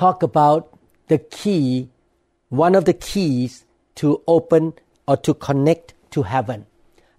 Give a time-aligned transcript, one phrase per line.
[0.00, 0.78] talk about
[1.08, 1.90] the key,
[2.48, 3.66] one of the keys
[3.96, 4.72] to open
[5.06, 6.64] or to connect to heaven.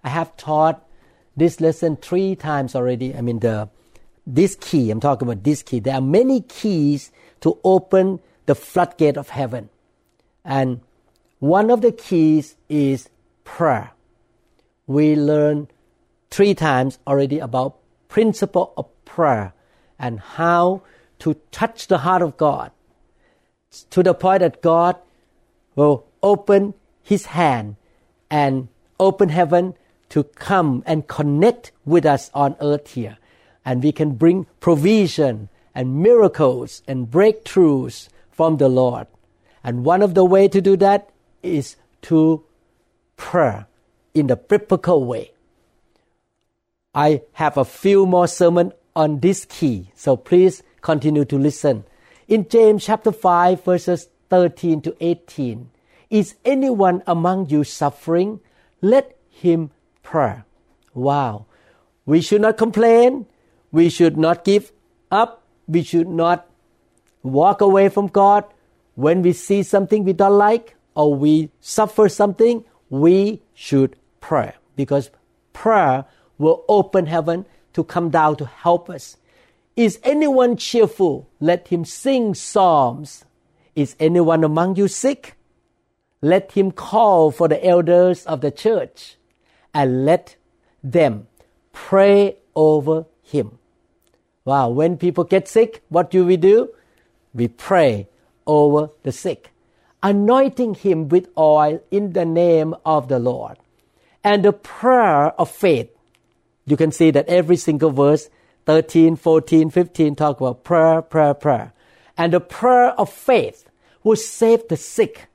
[0.02, 0.84] I have taught
[1.36, 3.14] this lesson three times already.
[3.14, 3.68] I mean, the
[4.26, 5.78] this key, I'm talking about this key.
[5.78, 7.12] There are many keys
[7.42, 9.68] to open the floodgate of heaven.
[10.44, 10.80] And
[11.38, 13.08] one of the keys is
[13.44, 13.92] prayer.
[14.86, 15.68] We learned
[16.30, 19.54] three times already about principle of prayer
[19.98, 20.82] and how
[21.22, 22.72] to touch the heart of God
[23.90, 24.96] to the point that God
[25.76, 27.76] will open his hand
[28.28, 28.66] and
[28.98, 29.74] open heaven
[30.08, 33.18] to come and connect with us on earth here.
[33.64, 39.06] And we can bring provision and miracles and breakthroughs from the Lord.
[39.62, 41.08] And one of the way to do that
[41.40, 41.76] is
[42.10, 42.44] to
[43.16, 43.68] prayer
[44.12, 45.30] in the biblical way.
[46.96, 51.84] I have a few more sermon on this key, so please continue to listen.
[52.28, 55.70] In James chapter 5 verses 13 to 18,
[56.10, 58.40] is anyone among you suffering?
[58.82, 59.70] Let him
[60.02, 60.42] pray.
[60.92, 61.46] Wow.
[62.04, 63.26] We should not complain.
[63.70, 64.72] We should not give
[65.10, 65.42] up.
[65.66, 66.46] We should not
[67.22, 68.44] walk away from God.
[68.94, 75.10] When we see something we don't like or we suffer something, we should pray because
[75.52, 76.04] prayer
[76.36, 79.16] will open heaven to come down to help us.
[79.76, 81.28] Is anyone cheerful?
[81.40, 83.24] Let him sing psalms.
[83.74, 85.36] Is anyone among you sick?
[86.20, 89.16] Let him call for the elders of the church
[89.74, 90.36] and let
[90.84, 91.26] them
[91.72, 93.58] pray over him.
[94.44, 96.70] Wow, when people get sick, what do we do?
[97.32, 98.08] We pray
[98.46, 99.50] over the sick,
[100.02, 103.56] anointing him with oil in the name of the Lord.
[104.22, 105.90] And the prayer of faith.
[106.66, 108.28] You can see that every single verse
[108.66, 111.72] 13, 14, 15 talk about prayer, prayer, prayer.
[112.16, 113.68] And the prayer of faith
[114.02, 115.26] will save the sick,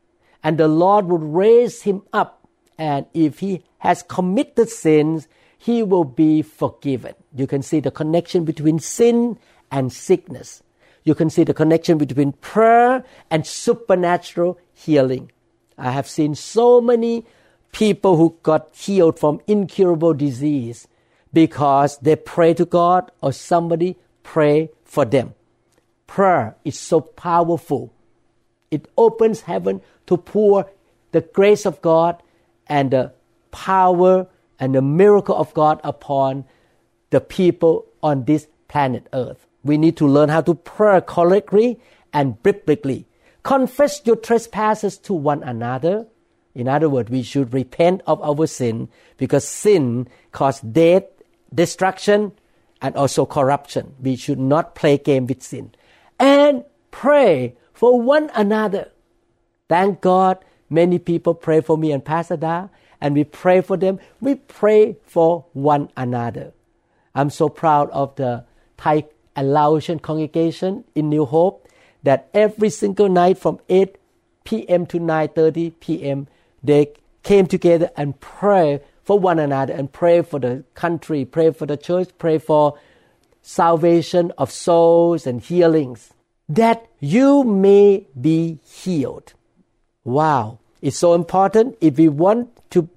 [0.44, 2.48] and the Lord will raise him up.
[2.78, 5.28] And if he has committed sins,
[5.58, 7.16] he will be forgiven.
[7.36, 9.40] You can see the connection between sin
[9.72, 10.62] and sickness.
[11.04, 15.32] You can see the connection between prayer and supernatural healing.
[15.78, 17.26] I have seen so many
[17.72, 20.88] people who got healed from incurable disease
[21.38, 25.36] because they pray to God or somebody pray for them.
[26.08, 27.94] Prayer is so powerful.
[28.72, 30.68] It opens heaven to pour
[31.12, 32.24] the grace of God
[32.66, 33.14] and the
[33.52, 34.26] power
[34.58, 36.46] and the miracle of God upon
[37.12, 39.46] the people on this planet Earth.
[39.64, 41.80] We need to learn how to pray correctly
[42.14, 43.06] and biblically.
[43.44, 46.08] Confess your trespasses to one another.
[46.56, 51.04] In other words, we should repent of our sin because sin causes death
[51.54, 52.34] destruction
[52.82, 53.96] and also corruption.
[54.02, 55.74] We should not play game with sin.
[56.20, 58.92] And pray for one another.
[59.70, 62.68] Thank God many people pray for me and Pastor Da,
[63.00, 64.00] and we pray for them.
[64.22, 66.54] We pray for one another.
[67.14, 68.46] I'm so proud of the
[68.78, 71.68] Thai and Laotian congregation in New Hope
[72.04, 73.98] that every single night from 8
[74.44, 74.86] p.m.
[74.88, 76.28] to 9:30 p.m.
[76.64, 76.94] they
[77.24, 81.78] came together and pray for one another and pray for the country, pray for the
[81.78, 82.78] church, pray for
[83.42, 86.14] salvation of souls and healings,
[86.50, 89.34] that you may be healed.
[90.04, 91.78] Wow, it's so important.
[91.80, 92.90] If we want to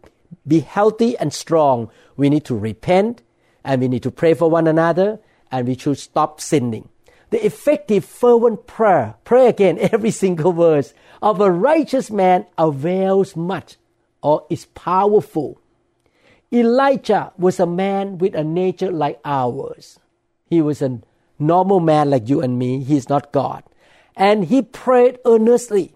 [0.49, 3.23] be healthy and strong, we need to repent
[3.63, 5.21] and we need to pray for one another
[5.53, 6.89] and we should stop sinning.
[7.31, 10.93] The effective, fervent prayer, pray again every single verse
[11.23, 13.77] of a righteous man avails much
[14.23, 15.61] or is powerful.
[16.53, 20.01] Elijah was a man with a nature like ours.
[20.49, 21.01] He was a
[21.39, 22.83] normal man like you and me.
[22.83, 23.63] He is not God.
[24.17, 25.95] And he prayed earnestly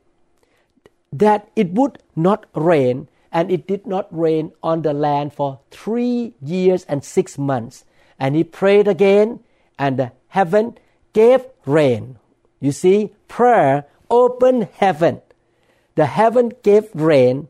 [1.13, 6.35] that it would not rain, and it did not rain on the land for three
[6.41, 7.85] years and six months.
[8.19, 9.41] And he prayed again,
[9.79, 10.79] and the heaven
[11.13, 12.19] gave rain.
[12.61, 15.21] You see, prayer opened heaven.
[15.97, 17.49] The heaven gave rain,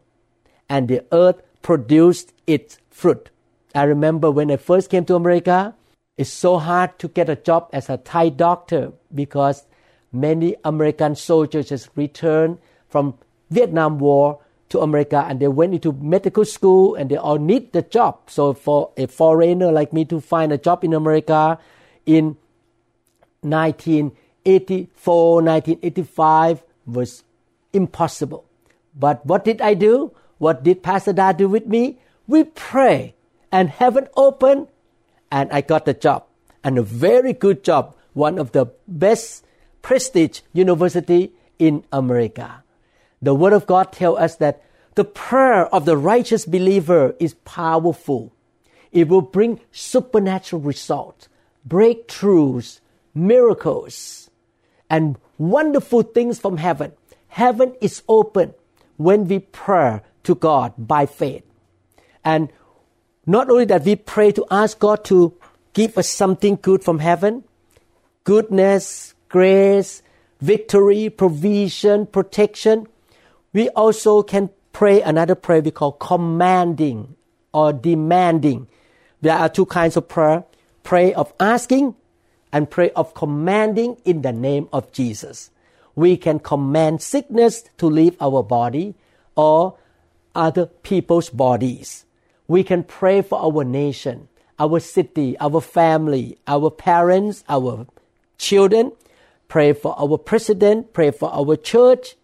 [0.68, 3.28] and the earth produced its fruit.
[3.74, 5.74] I remember when I first came to America,
[6.16, 9.64] it's so hard to get a job as a Thai doctor because
[10.12, 12.58] many American soldiers just returned
[12.88, 13.18] from
[13.50, 14.38] Vietnam War
[14.68, 18.30] to America and they went into medical school and they all need the job.
[18.30, 21.58] So for a foreigner like me to find a job in America
[22.06, 22.36] in
[23.42, 27.24] 1984, 1985 was
[27.72, 28.44] impossible.
[28.94, 30.12] But what did I do?
[30.38, 31.98] What did Pastor do with me?
[32.26, 33.14] We pray
[33.52, 34.68] and heaven opened
[35.30, 36.24] and I got the job
[36.62, 39.44] and a very good job, one of the best
[39.82, 42.64] prestige university in America.
[43.20, 44.62] The word of God tells us that
[44.94, 48.32] the prayer of the righteous believer is powerful.
[48.92, 51.28] It will bring supernatural results,
[51.68, 52.80] breakthroughs,
[53.14, 54.30] miracles,
[54.88, 56.92] and wonderful things from heaven.
[57.28, 58.54] Heaven is open
[58.96, 61.42] when we pray to God by faith.
[62.24, 62.50] And
[63.26, 65.34] not only that we pray to ask God to
[65.72, 67.44] give us something good from heaven,
[68.24, 70.02] goodness, grace,
[70.40, 72.86] victory, provision, protection,
[73.52, 77.16] we also can pray another prayer we call commanding
[77.52, 78.66] or demanding.
[79.20, 80.44] There are two kinds of prayer
[80.82, 81.94] prayer of asking
[82.52, 85.50] and prayer of commanding in the name of Jesus.
[85.94, 88.94] We can command sickness to leave our body
[89.34, 89.78] or
[90.34, 92.04] other people's bodies.
[92.46, 97.86] We can pray for our nation, our city, our family, our parents, our
[98.38, 98.92] children,
[99.48, 102.16] pray for our president, pray for our church.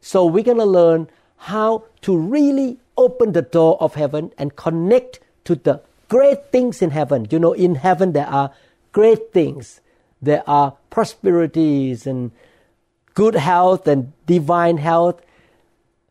[0.00, 5.20] So we're going to learn how to really open the door of heaven and connect
[5.44, 7.26] to the great things in heaven.
[7.30, 8.52] You know, in heaven there are
[8.92, 9.80] great things.
[10.22, 12.30] There are prosperities and
[13.14, 15.20] good health and divine health,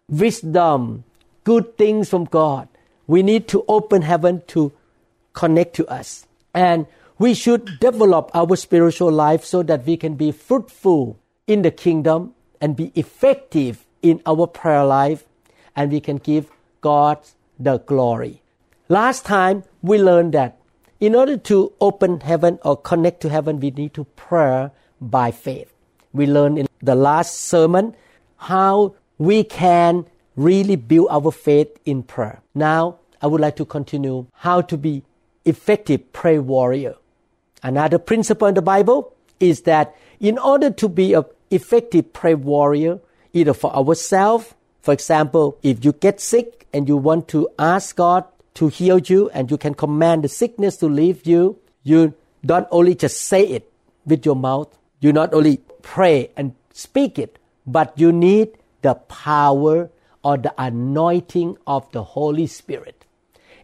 [0.08, 1.04] wisdom,
[1.44, 2.68] good things from God.
[3.10, 4.72] We need to open heaven to
[5.34, 6.28] connect to us.
[6.54, 6.86] And
[7.18, 11.18] we should develop our spiritual life so that we can be fruitful
[11.48, 15.26] in the kingdom and be effective in our prayer life
[15.76, 16.52] and we can give
[16.82, 17.18] God
[17.60, 18.44] the glory.
[18.90, 20.60] Last time we learned that
[21.00, 24.70] in order to open heaven or connect to heaven, we need to pray
[25.02, 25.74] by faith.
[26.14, 27.96] We learned in the last sermon
[28.38, 30.06] how we can
[30.40, 32.42] really build our faith in prayer.
[32.56, 35.04] Now, I would like to continue how to be
[35.44, 36.96] effective prayer warrior.
[37.62, 43.00] Another principle in the Bible is that in order to be an effective prayer warrior,
[43.34, 48.24] either for ourselves, for example, if you get sick and you want to ask God
[48.54, 52.14] to heal you and you can command the sickness to leave you, you
[52.46, 53.70] don't only just say it
[54.06, 54.70] with your mouth,
[55.02, 57.38] you not only pray and speak it,
[57.68, 59.90] but you need the power
[60.24, 63.06] or the anointing of the Holy Spirit.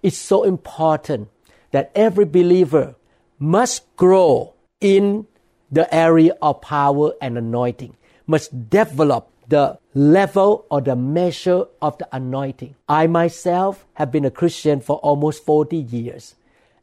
[0.01, 1.29] It's so important
[1.71, 2.95] that every believer
[3.39, 5.27] must grow in
[5.71, 7.97] the area of power and anointing,
[8.27, 12.75] must develop the level or the measure of the anointing.
[12.87, 16.35] I myself have been a Christian for almost 40 years,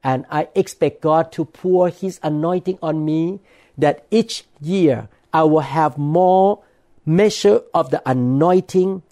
[0.04, 3.40] and I expect God to pour His anointing on me
[3.78, 6.62] that each year I will have more
[7.04, 9.02] measure of the anointing.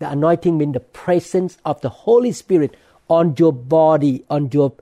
[0.00, 2.74] The anointing means the presence of the Holy Spirit
[3.08, 4.72] on your body, on your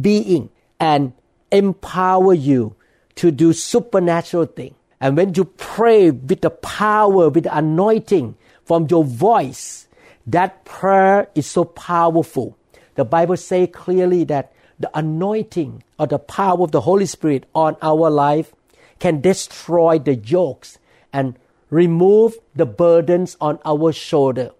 [0.00, 1.12] being, and
[1.50, 2.76] empower you
[3.16, 4.76] to do supernatural things.
[5.00, 9.88] And when you pray with the power, with the anointing from your voice,
[10.26, 12.56] that prayer is so powerful.
[12.94, 17.76] The Bible says clearly that the anointing or the power of the Holy Spirit on
[17.82, 18.54] our life
[19.00, 20.78] can destroy the yokes
[21.12, 21.36] and
[21.70, 24.50] remove the burdens on our shoulder.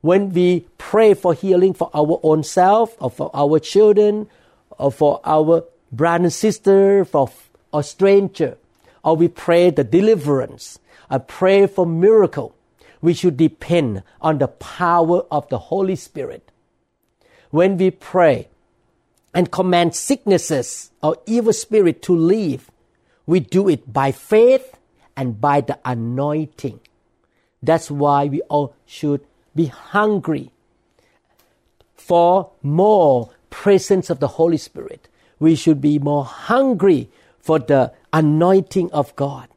[0.00, 4.28] When we pray for healing for our own self or for our children
[4.78, 7.30] or for our brother and sister, for
[7.72, 8.56] a stranger,
[9.02, 10.78] or we pray the deliverance,
[11.10, 12.54] I pray for miracle,
[13.00, 16.50] we should depend on the power of the Holy Spirit.
[17.50, 18.48] When we pray
[19.34, 22.70] and command sicknesses or evil spirit to leave,
[23.26, 24.76] we do it by faith
[25.16, 26.80] and by the anointing.
[27.62, 29.24] That's why we all should
[29.54, 30.50] be hungry
[31.94, 35.08] for more presence of the Holy Spirit.
[35.38, 39.48] We should be more hungry for the anointing of God.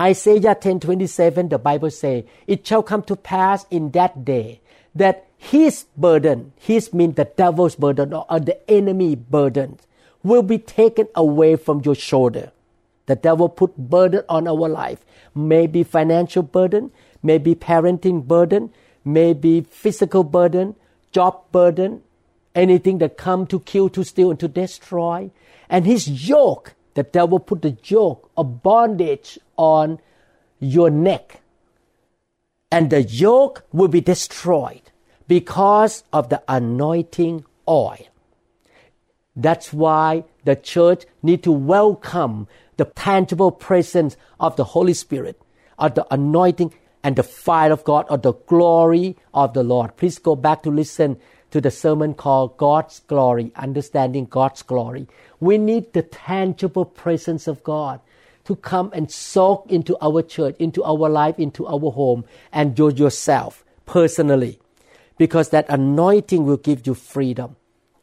[0.00, 4.60] Isaiah 10:27 the Bible say, "It shall come to pass in that day
[4.94, 9.78] that his burden, his means the devil's burden or the enemy burden,
[10.22, 12.50] will be taken away from your shoulder."
[13.06, 16.90] The devil put burden on our life, maybe financial burden,
[17.22, 18.70] maybe parenting burden,
[19.04, 20.74] maybe physical burden,
[21.12, 22.02] job burden,
[22.54, 25.30] anything that come to kill, to steal, and to destroy.
[25.68, 30.00] And his yoke the devil put the yoke of bondage on
[30.60, 31.40] your neck,
[32.70, 34.82] and the yoke will be destroyed
[35.26, 38.06] because of the anointing oil.
[39.36, 42.46] That's why the church need to welcome
[42.76, 45.40] the tangible presence of the Holy Spirit,
[45.78, 46.72] of the anointing
[47.04, 49.96] and the fire of God, or the glory of the Lord.
[49.96, 51.18] Please go back to listen
[51.50, 55.06] to the sermon called God's Glory, Understanding God's Glory.
[55.38, 58.00] We need the tangible presence of God
[58.44, 62.90] to come and soak into our church, into our life, into our home, and you
[62.90, 64.58] yourself personally.
[65.18, 67.56] Because that anointing will give you freedom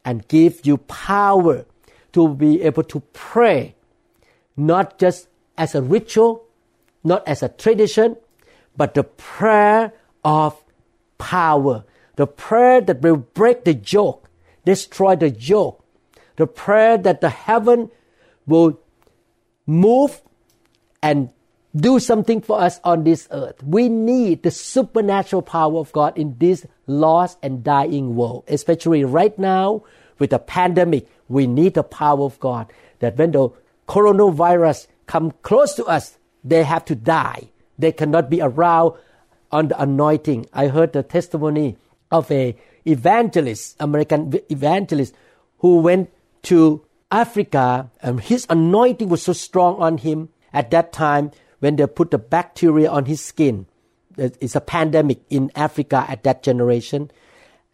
[0.04, 1.66] and give you power
[2.12, 3.74] to be able to pray,
[4.56, 5.28] not just
[5.58, 6.44] as a ritual,
[7.04, 8.16] not as a tradition,
[8.76, 9.92] but the prayer
[10.24, 10.62] of
[11.18, 11.84] power,
[12.16, 14.28] the prayer that will break the yoke,
[14.64, 15.84] destroy the yoke,
[16.36, 17.90] the prayer that the heaven
[18.46, 18.80] will
[19.66, 20.22] move
[21.02, 21.30] and
[21.74, 23.62] do something for us on this earth.
[23.62, 29.36] We need the supernatural power of God in this lost and dying world, especially right
[29.38, 29.84] now
[30.18, 31.08] with the pandemic.
[31.28, 33.50] We need the power of God that when the
[33.88, 37.48] coronavirus come close to us, they have to die.
[37.82, 38.94] They cannot be around
[39.50, 40.46] on the anointing.
[40.52, 41.76] I heard the testimony
[42.12, 42.54] of a
[42.86, 45.14] evangelist, American evangelist,
[45.58, 46.10] who went
[46.42, 51.88] to Africa and his anointing was so strong on him at that time when they
[51.88, 53.66] put the bacteria on his skin.
[54.16, 57.10] It's a pandemic in Africa at that generation.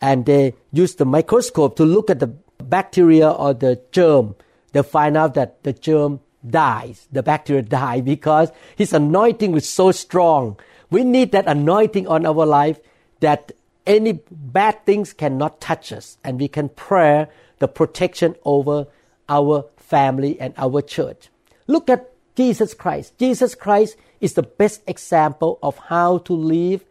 [0.01, 4.37] And they used the microscope to look at the bacteria or the germ.
[4.73, 9.91] They find out that the germ dies, the bacteria die because his anointing was so
[9.93, 10.59] strong.
[10.91, 12.81] We need that anointing on our life
[13.21, 13.53] that
[13.87, 17.27] any bad things cannot touch us and we can pray
[17.59, 18.87] the protection over
[19.29, 21.29] our family and our church.
[21.67, 23.19] Look at Jesus Christ.
[23.19, 26.85] Jesus Christ is the best example of how to live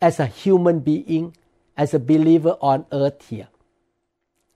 [0.00, 1.36] as a human being,
[1.76, 3.48] as a believer on earth here.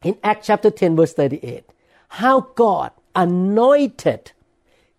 [0.02, 1.64] In Acts chapter 10, verse 38,
[2.09, 4.32] how God anointed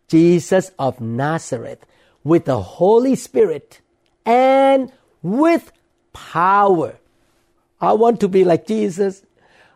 [0.09, 1.85] Jesus of Nazareth
[2.23, 3.79] with the Holy Spirit
[4.25, 5.71] and with
[6.11, 6.97] power.
[7.79, 9.23] I want to be like Jesus.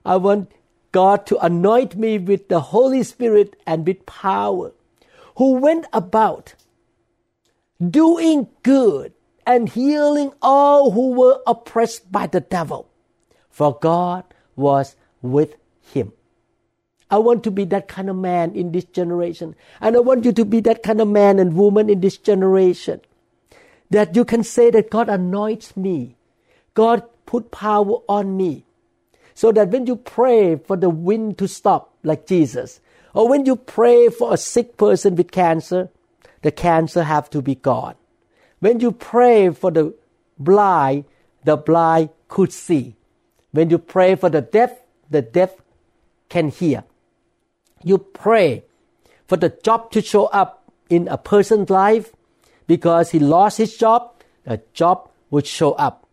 [0.03, 0.51] I want
[0.91, 4.73] God to anoint me with the Holy Spirit and with power
[5.37, 6.55] who went about
[7.89, 9.13] doing good
[9.45, 12.89] and healing all who were oppressed by the devil,
[13.49, 14.23] for God
[14.55, 15.55] was with
[15.93, 16.13] him.
[17.11, 19.53] I want to be that kind of man in this generation.
[19.81, 23.01] And I want you to be that kind of man and woman in this generation.
[23.89, 26.15] That you can say that God anoints me.
[26.73, 28.63] God put power on me.
[29.33, 32.79] So that when you pray for the wind to stop, like Jesus,
[33.13, 35.89] or when you pray for a sick person with cancer,
[36.43, 37.95] the cancer have to be gone.
[38.59, 39.93] When you pray for the
[40.37, 41.05] blind,
[41.43, 42.95] the blind could see.
[43.51, 44.71] When you pray for the deaf,
[45.09, 45.51] the deaf
[46.29, 46.85] can hear.
[47.83, 48.63] You pray
[49.27, 52.11] for the job to show up in a person's life
[52.67, 56.07] because he lost his job, the job would show up.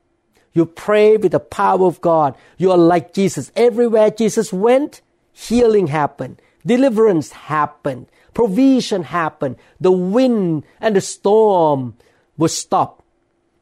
[0.52, 2.34] You pray with the power of God.
[2.56, 3.52] You are like Jesus.
[3.54, 11.96] Everywhere Jesus went, healing happened deliverance happened, provision happened, the wind and the storm
[12.36, 13.02] will stop,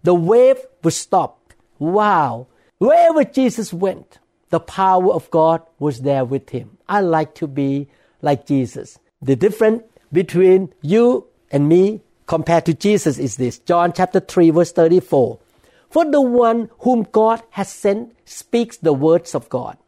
[0.02, 1.52] the wave will stop.
[1.78, 2.48] Wow!
[2.78, 4.18] Wherever Jesus went,
[4.50, 6.76] the power of God was there with him.
[6.88, 7.88] I like to be
[8.22, 8.98] like Jesus.
[9.22, 9.82] The difference
[10.12, 15.38] between you and me compared to Jesus is this John chapter 3, verse 34.
[15.90, 19.78] For the one whom God has sent speaks the words of God,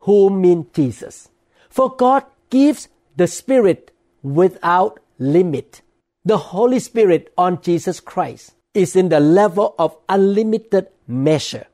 [0.00, 1.28] whom means Jesus.
[1.68, 3.92] For God gives the Spirit
[4.22, 5.82] without limit.
[6.24, 11.66] The Holy Spirit on Jesus Christ is in the level of unlimited measure.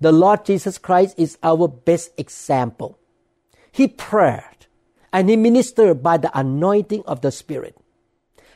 [0.00, 2.98] The Lord Jesus Christ is our best example.
[3.72, 4.42] He prayed
[5.14, 7.76] and he ministered by the anointing of the Spirit.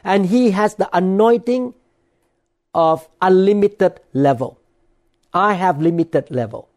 [0.03, 1.73] And he has the anointing
[2.75, 4.59] of unlimited level.
[5.33, 6.69] I have limited level.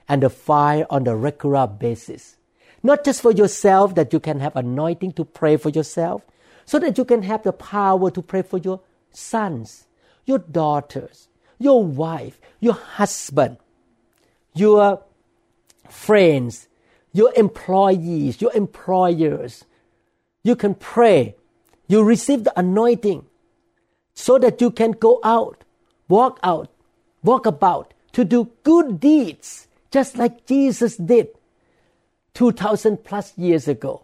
[0.07, 2.37] and the fire on a regular basis.
[2.83, 6.21] Not just for yourself that you can have anointing to pray for yourself,
[6.65, 9.85] so that you can have the power to pray for your sons,
[10.25, 11.27] your daughters,
[11.59, 13.57] your wife, your husband,
[14.53, 15.01] your
[15.89, 16.67] friends,
[17.13, 19.65] your employees, your employers.
[20.43, 21.35] You can pray.
[21.87, 23.25] You receive the anointing
[24.13, 25.63] so that you can go out,
[26.07, 26.69] walk out,
[27.23, 31.27] walk about to do good deeds, just like Jesus did
[32.33, 34.03] 2000 plus years ago.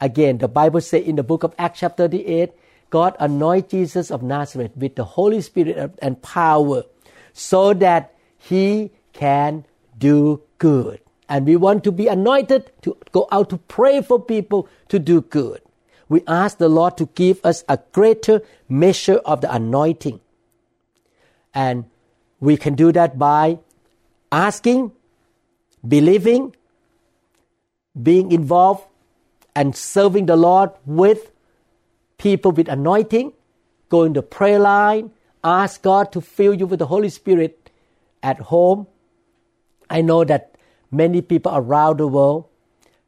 [0.00, 2.52] Again, the Bible says in the book of Acts, chapter 38,
[2.92, 6.84] God anointed Jesus of Nazareth with the Holy Spirit and power
[7.32, 9.64] so that he can
[9.96, 11.00] do good.
[11.26, 15.22] And we want to be anointed to go out to pray for people to do
[15.22, 15.62] good.
[16.10, 20.20] We ask the Lord to give us a greater measure of the anointing.
[21.54, 21.86] And
[22.40, 23.58] we can do that by
[24.30, 24.92] asking,
[25.88, 26.54] believing,
[28.02, 28.84] being involved,
[29.56, 31.31] and serving the Lord with
[32.22, 33.32] people with anointing,
[33.88, 35.10] go in the prayer line,
[35.42, 37.68] ask God to fill you with the Holy Spirit
[38.22, 38.86] at home.
[39.90, 40.54] I know that
[40.92, 42.44] many people around the world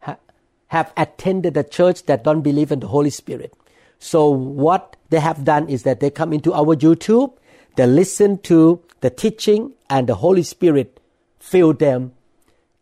[0.00, 0.18] ha-
[0.66, 3.54] have attended a church that don't believe in the Holy Spirit.
[4.00, 7.36] So what they have done is that they come into our YouTube,
[7.76, 11.00] they listen to the teaching and the Holy Spirit
[11.38, 12.12] fill them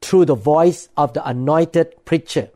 [0.01, 2.49] through the voice of the anointed preacher.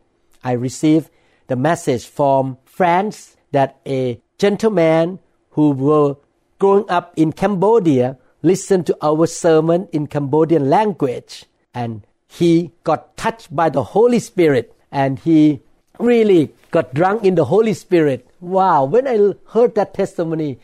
[0.43, 1.11] I received
[1.49, 5.19] the message from France that a gentleman
[5.57, 6.17] who were
[6.59, 13.55] growing up in Cambodia listened to our sermon in Cambodian language and he got touched
[13.55, 15.61] by the Holy Spirit and he
[15.99, 18.29] really got drunk in the Holy Spirit.
[18.41, 20.59] Wow, when I heard that testimony,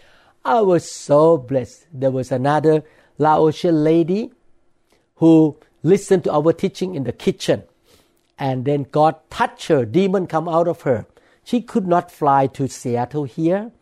[0.44, 1.87] I was so blessed.
[1.92, 2.85] There was another
[3.16, 4.33] Laotian lady
[5.16, 7.62] who listened to our teaching in the kitchen
[8.38, 11.07] and then God touched her, demon come out of her.
[11.44, 13.72] She could not fly to Seattle here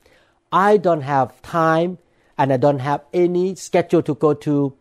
[0.52, 1.98] I don't have time
[2.36, 4.74] and I don't have any schedule to go to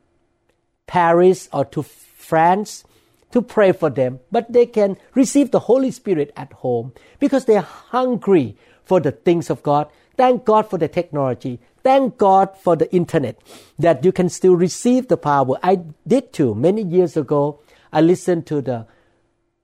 [0.88, 2.84] Paris or to France
[3.32, 7.58] to pray for them, but they can receive the Holy Spirit at home because they
[7.58, 9.88] are hungry for the things of God.
[10.18, 11.60] Thank God for the technology.
[11.84, 13.38] Thank God for the internet
[13.78, 15.58] that you can still receive the power.
[15.62, 16.56] I did too.
[16.56, 17.60] Many years ago,
[17.94, 18.88] I listened to the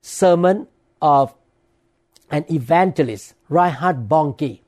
[0.02, 0.68] sermon
[1.02, 1.34] of
[2.30, 4.60] an evangelist, Reinhard Bonnke.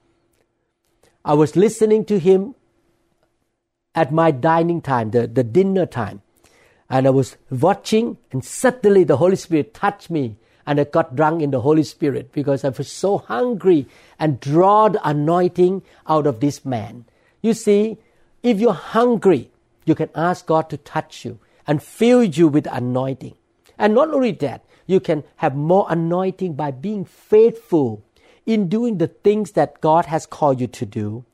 [1.26, 2.56] I was listening to him
[3.96, 6.22] at my dining time, the, the dinner time.
[6.90, 11.42] And I was watching, and suddenly the Holy Spirit touched me, and I got drunk
[11.42, 13.88] in the Holy Spirit because I was so hungry
[14.20, 17.06] and draw the anointing out of this man.
[17.42, 17.98] You see,
[18.44, 19.52] if you're hungry,
[19.86, 23.36] you can ask God to touch you and fill you with anointing.
[23.78, 28.04] And not only that, you can have more anointing by being faithful
[28.46, 31.26] in doing the things that God has called you to do.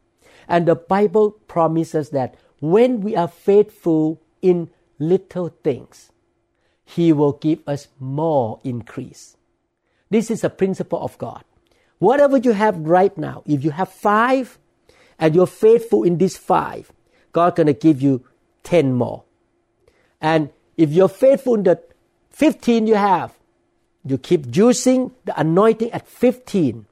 [0.47, 6.11] And the Bible promises that when we are faithful in little things,
[6.83, 9.37] He will give us more increase.
[10.09, 11.43] This is a principle of God.
[11.99, 14.57] Whatever you have right now, if you have five
[15.19, 16.91] and you're faithful in these five,
[17.31, 18.25] God's gonna give you
[18.63, 19.23] ten more.
[20.19, 21.79] And if you're faithful in the
[22.31, 23.33] 15 you have,
[24.05, 26.85] you keep using the anointing at 15,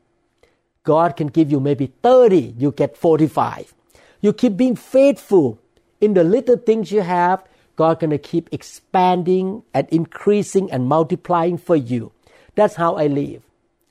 [0.84, 3.74] God can give you maybe 30, you get 45.
[4.21, 5.60] You keep being faithful
[6.00, 7.43] in the little things you have,
[7.76, 12.12] God gonna keep expanding and increasing and multiplying for you.
[12.56, 13.43] That's how I live.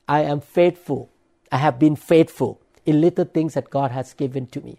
[0.09, 1.11] I am faithful.
[1.53, 4.79] I have been faithful in little things that God has given to me.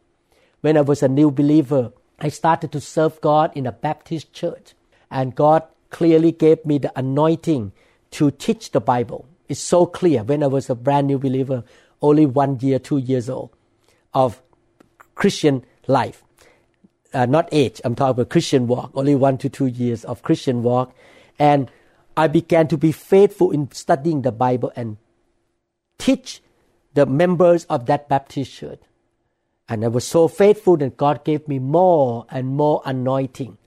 [0.62, 4.74] When I was a new believer, I started to serve God in a Baptist church,
[5.10, 7.72] and God clearly gave me the anointing
[8.12, 9.26] to teach the Bible.
[9.48, 11.64] It's so clear when I was a brand new believer,
[12.02, 13.52] only one year, two years old
[14.14, 14.42] of
[15.16, 16.24] Christian life.
[17.14, 20.64] Uh, not age, I'm talking about Christian walk, only one to two years of Christian
[20.64, 20.96] walk.
[21.38, 21.70] And
[22.16, 24.98] I began to be faithful in studying the Bible and
[25.98, 26.42] teach
[26.94, 28.80] the members of that Baptist church.
[29.68, 33.58] And I was so faithful that God gave me more and more anointing.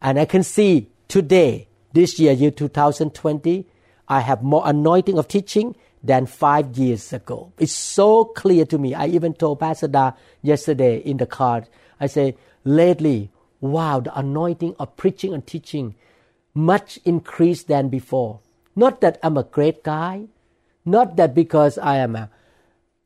[0.00, 3.66] And I can see today, this year, year 2020,
[4.08, 7.52] I have more anointing of teaching than five years ago.
[7.58, 8.92] It's so clear to me.
[8.94, 11.64] I even told Pastor Da yesterday in the car,
[11.98, 13.30] I say, lately,
[13.60, 15.94] wow, the anointing of preaching and teaching
[16.52, 18.40] much increased than before.
[18.76, 20.26] Not that I'm a great guy,
[20.84, 22.28] not that because I am a,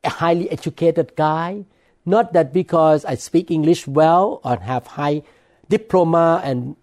[0.02, 1.66] a highly educated guy,
[2.04, 5.22] not that because I speak English well or have high
[5.68, 6.74] diploma and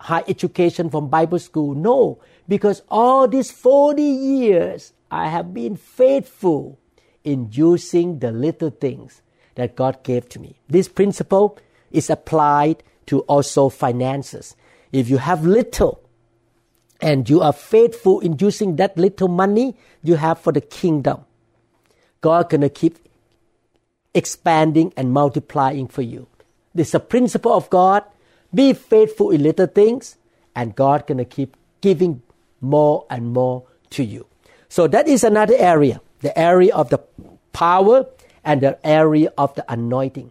[0.00, 1.74] high education from Bible school.
[1.74, 6.78] No, because all these 40 years I have been faithful
[7.24, 9.22] in using the little things
[9.54, 10.56] that God gave to me.
[10.68, 11.58] This principle
[11.90, 14.54] is applied to also finances.
[14.92, 16.00] If you have little
[17.00, 21.24] and you are faithful in using that little money you have for the kingdom,
[22.20, 22.98] God gonna keep
[24.14, 26.26] expanding and multiplying for you.
[26.74, 28.04] This is a principle of God.
[28.52, 30.16] Be faithful in little things,
[30.54, 32.22] and God gonna keep giving
[32.60, 34.26] more and more to you.
[34.68, 36.98] So that is another area, the area of the
[37.52, 38.06] power
[38.44, 40.30] and the area of the anointing.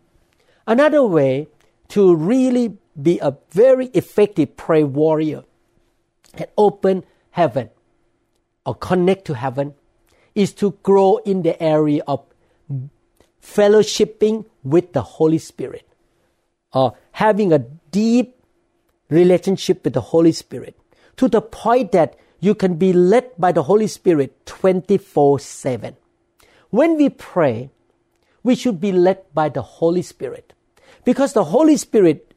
[0.65, 1.47] Another way
[1.89, 5.43] to really be a very effective prayer warrior
[6.33, 7.69] and open heaven
[8.65, 9.73] or connect to heaven
[10.35, 12.23] is to grow in the area of
[13.41, 15.87] fellowshipping with the Holy Spirit
[16.73, 17.59] or having a
[17.97, 18.35] deep
[19.09, 20.75] relationship with the Holy Spirit
[21.15, 25.95] to the point that you can be led by the Holy Spirit 24 7.
[26.69, 27.71] When we pray,
[28.43, 30.53] we should be led by the Holy Spirit
[31.05, 32.35] because the Holy Spirit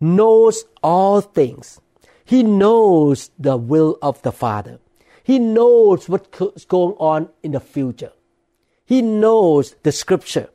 [0.00, 1.80] knows all things.
[2.24, 4.80] He knows the will of the Father.
[5.22, 8.12] He knows what's going on in the future.
[8.84, 10.48] He knows the scripture.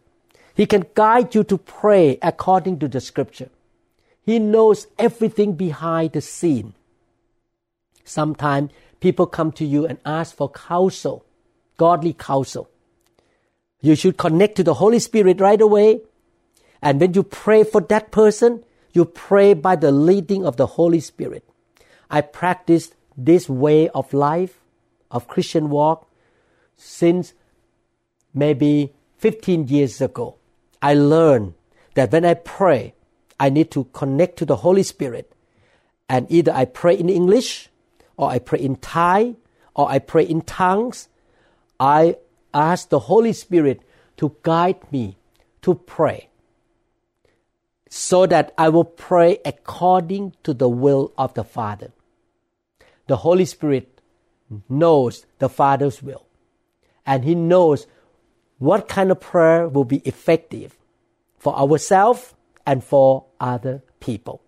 [0.56, 3.50] He can guide you to pray according to the scripture.
[4.26, 6.74] He knows everything behind the scene.
[8.04, 11.26] Sometimes people come to you and ask for counsel,
[11.78, 12.70] godly counsel.
[13.82, 16.02] You should connect to the Holy Spirit right away.
[16.82, 21.02] And when you pray for that person, you pray by the leading of the Holy
[21.02, 21.44] Spirit.
[22.10, 24.60] I practiced this way of life,
[25.12, 26.10] of Christian walk,
[26.78, 27.34] since
[28.34, 30.36] maybe 15 years ago.
[30.82, 31.54] I learned
[31.96, 32.94] that when I pray,
[33.44, 35.36] I need to connect to the Holy Spirit.
[36.08, 37.68] And either I pray in English
[38.16, 39.36] or I pray in Thai,
[39.76, 41.10] or I pray in tongues,
[41.78, 42.16] I
[42.54, 43.82] ask the Holy Spirit
[44.16, 45.18] to guide me
[45.64, 46.30] to pray
[47.90, 51.92] so that I will pray according to the will of the Father.
[53.08, 54.00] The Holy Spirit
[54.70, 56.26] knows the Father's will,
[57.06, 57.88] and He knows
[58.58, 60.78] what kind of prayer will be effective
[61.38, 64.42] for ourselves and for other people.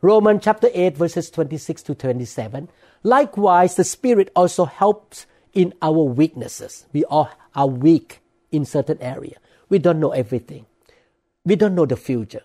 [0.00, 2.68] Romans chapter 8, verses 26 to 27
[3.02, 6.86] Likewise, the Spirit also helps in our weaknesses.
[6.92, 9.36] We all are weak in certain area.
[9.68, 10.66] We don't know everything.
[11.44, 12.42] We don't know the future.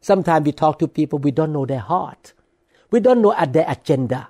[0.00, 2.32] Sometimes we talk to people, we don't know their heart.
[2.90, 4.28] We don't know at their agenda.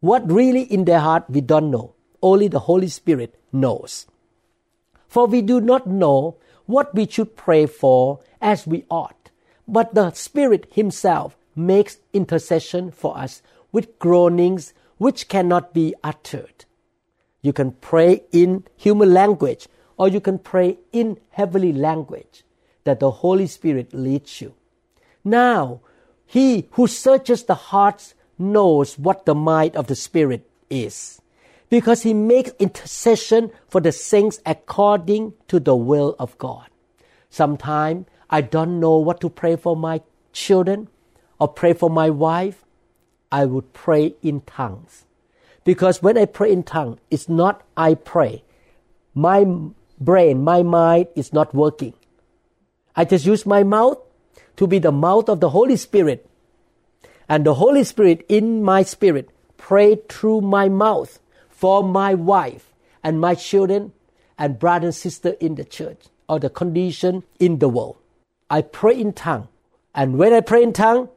[0.00, 1.94] What really in their heart, we don't know.
[2.22, 4.06] Only the Holy Spirit knows.
[5.08, 6.36] For we do not know
[6.70, 9.30] what we should pray for as we ought.
[9.66, 16.64] But the Spirit Himself makes intercession for us with groanings which cannot be uttered.
[17.42, 22.44] You can pray in human language or you can pray in heavenly language
[22.84, 24.54] that the Holy Spirit leads you.
[25.24, 25.80] Now,
[26.26, 31.20] he who searches the hearts knows what the mind of the Spirit is,
[31.70, 36.66] because he makes intercession for the saints according to the will of God.
[37.30, 40.02] Sometimes I don't know what to pray for my
[40.32, 40.88] children
[41.38, 42.64] or pray for my wife
[43.32, 45.06] I would pray in tongues.
[45.64, 48.42] Because when I pray in tongues, it's not I pray.
[49.14, 49.46] My
[50.00, 51.94] brain, my mind is not working.
[52.96, 53.98] I just use my mouth
[54.56, 56.26] to be the mouth of the Holy Spirit.
[57.28, 61.19] And the Holy Spirit in my spirit pray through my mouth
[61.60, 62.72] for my wife
[63.04, 63.92] and my children
[64.38, 67.98] and brother and sister in the church or the condition in the world.
[68.48, 69.48] I pray in tongue.
[69.94, 71.10] And when I pray in tongue,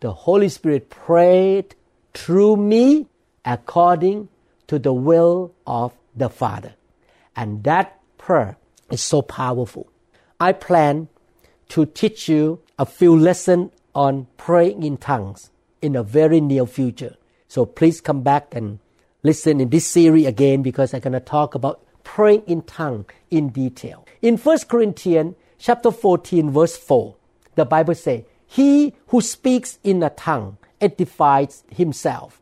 [0.00, 1.74] the Holy Spirit prayed
[2.12, 3.06] through me
[3.42, 4.28] according
[4.66, 6.74] to the will of the Father.
[7.34, 8.58] And that prayer
[8.90, 9.90] is so powerful.
[10.38, 11.08] I plan
[11.70, 15.48] to teach you a few lessons on praying in tongues
[15.80, 17.16] in the very near future.
[17.48, 18.78] So please come back and
[19.26, 23.48] listen in this series again because I'm going to talk about praying in tongue in
[23.48, 24.06] detail.
[24.22, 27.16] In 1 Corinthians chapter 14 verse 4,
[27.56, 32.40] the Bible says, He who speaks in a tongue edifies himself,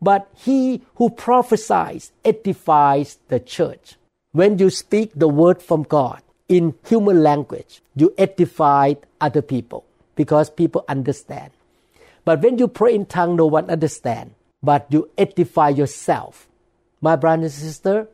[0.00, 3.96] but he who prophesies edifies the church.
[4.32, 9.84] When you speak the word from God in human language, you edify other people
[10.16, 11.50] because people understand.
[12.24, 14.32] But when you pray in tongue, no one understand.
[14.62, 16.48] But you edify yourself.
[17.00, 18.08] My brother and sister,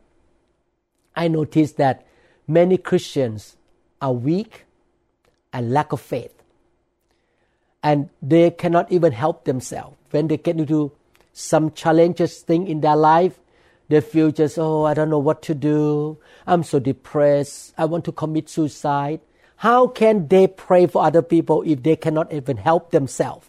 [1.14, 2.06] I notice that
[2.46, 3.56] many Christians
[4.00, 4.64] are weak
[5.52, 6.32] and lack of faith.
[7.82, 9.96] And they cannot even help themselves.
[10.10, 10.92] When they get into
[11.32, 13.38] some challenges thing in their life,
[13.88, 16.18] they feel just, oh, I don't know what to do.
[16.46, 17.74] I'm so depressed.
[17.78, 19.20] I want to commit suicide.
[19.56, 23.48] How can they pray for other people if they cannot even help themselves?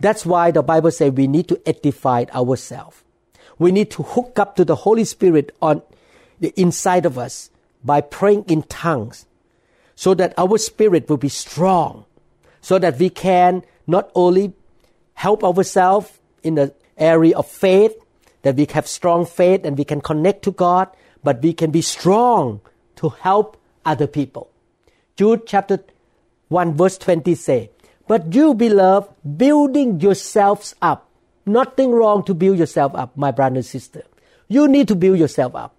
[0.00, 3.02] That's why the Bible says we need to edify ourselves.
[3.58, 5.82] We need to hook up to the Holy Spirit on
[6.40, 7.50] the inside of us
[7.82, 9.26] by praying in tongues
[9.94, 12.04] so that our spirit will be strong,
[12.60, 14.52] so that we can not only
[15.14, 17.94] help ourselves in the area of faith,
[18.42, 20.88] that we have strong faith and we can connect to God,
[21.24, 22.60] but we can be strong
[22.96, 24.50] to help other people.
[25.16, 25.82] Jude chapter
[26.48, 27.70] 1 verse 20 say,
[28.08, 31.08] But you beloved, building yourselves up.
[31.44, 34.02] Nothing wrong to build yourself up, my brother and sister.
[34.48, 35.74] You need to build yourself up.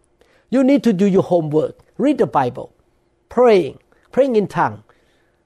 [0.50, 1.80] You need to do your homework.
[1.98, 2.74] Read the Bible.
[3.30, 3.80] Praying.
[4.12, 4.84] Praying in tongue.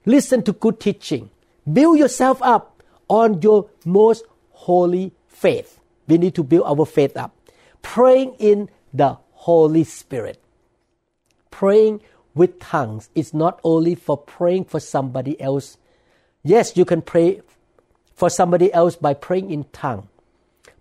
[0.06, 1.30] Listen to good teaching.
[1.72, 5.80] Build yourself up on your most holy faith.
[6.08, 7.36] We need to build our faith up.
[7.82, 10.42] Praying in the Holy Spirit.
[11.50, 12.02] Praying
[12.34, 15.78] with tongues is not only for praying for somebody else.
[16.44, 17.42] Yes, you can pray
[18.16, 20.08] for somebody else by praying in tongue,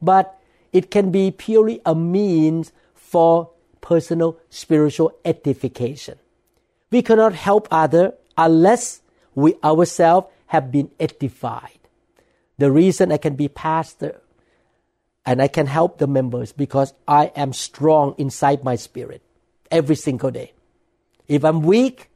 [0.00, 0.38] but
[0.72, 6.18] it can be purely a means for personal spiritual edification.
[6.90, 9.02] We cannot help other unless
[9.34, 11.78] we ourselves have been edified.
[12.58, 14.20] The reason I can be pastor
[15.24, 19.22] and I can help the members because I am strong inside my spirit
[19.70, 20.52] every single day.
[21.28, 22.09] If I'm weak,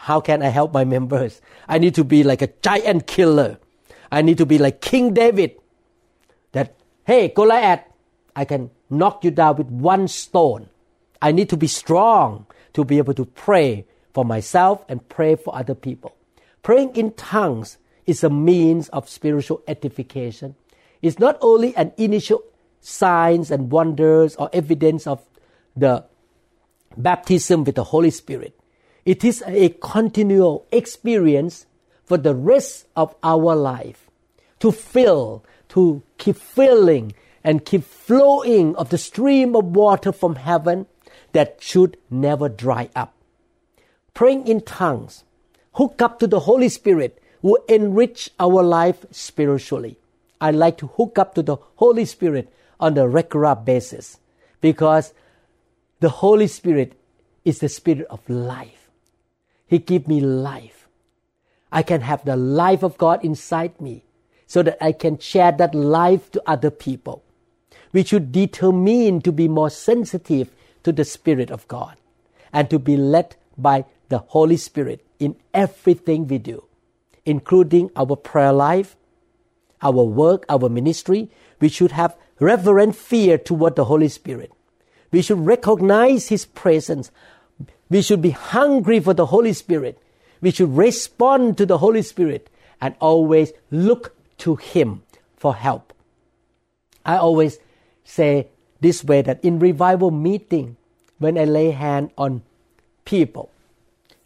[0.00, 1.42] how can I help my members?
[1.68, 3.58] I need to be like a giant killer.
[4.10, 5.56] I need to be like King David.
[6.52, 7.84] That, hey, Goliath,
[8.34, 10.70] I can knock you down with one stone.
[11.20, 13.84] I need to be strong to be able to pray
[14.14, 16.16] for myself and pray for other people.
[16.62, 20.56] Praying in tongues is a means of spiritual edification
[21.02, 22.42] It's not only an initial
[22.80, 25.20] signs and wonders or evidence of
[25.76, 26.04] the
[26.96, 28.58] baptism with the Holy Spirit.
[29.04, 31.66] It is a continual experience
[32.04, 34.10] for the rest of our life
[34.60, 40.86] to fill, to keep filling and keep flowing of the stream of water from heaven
[41.32, 43.14] that should never dry up.
[44.12, 45.24] Praying in tongues,
[45.74, 49.96] hook up to the Holy Spirit will enrich our life spiritually.
[50.40, 54.18] I like to hook up to the Holy Spirit on a regular basis
[54.60, 55.14] because
[56.00, 56.94] the Holy Spirit
[57.44, 58.79] is the Spirit of life.
[59.70, 60.88] He gives me life.
[61.70, 64.02] I can have the life of God inside me
[64.48, 67.22] so that I can share that life to other people.
[67.92, 70.50] We should determine to be more sensitive
[70.82, 71.96] to the Spirit of God
[72.52, 76.64] and to be led by the Holy Spirit in everything we do,
[77.24, 78.96] including our prayer life,
[79.82, 81.30] our work, our ministry,
[81.60, 84.50] we should have reverent fear toward the Holy Spirit.
[85.12, 87.12] We should recognize His presence.
[87.90, 89.98] We should be hungry for the Holy Spirit.
[90.40, 92.48] We should respond to the Holy Spirit
[92.80, 95.02] and always look to Him
[95.36, 95.92] for help.
[97.04, 97.58] I always
[98.04, 98.48] say
[98.80, 100.76] this way that in revival meeting,
[101.18, 102.42] when I lay hand on
[103.04, 103.50] people,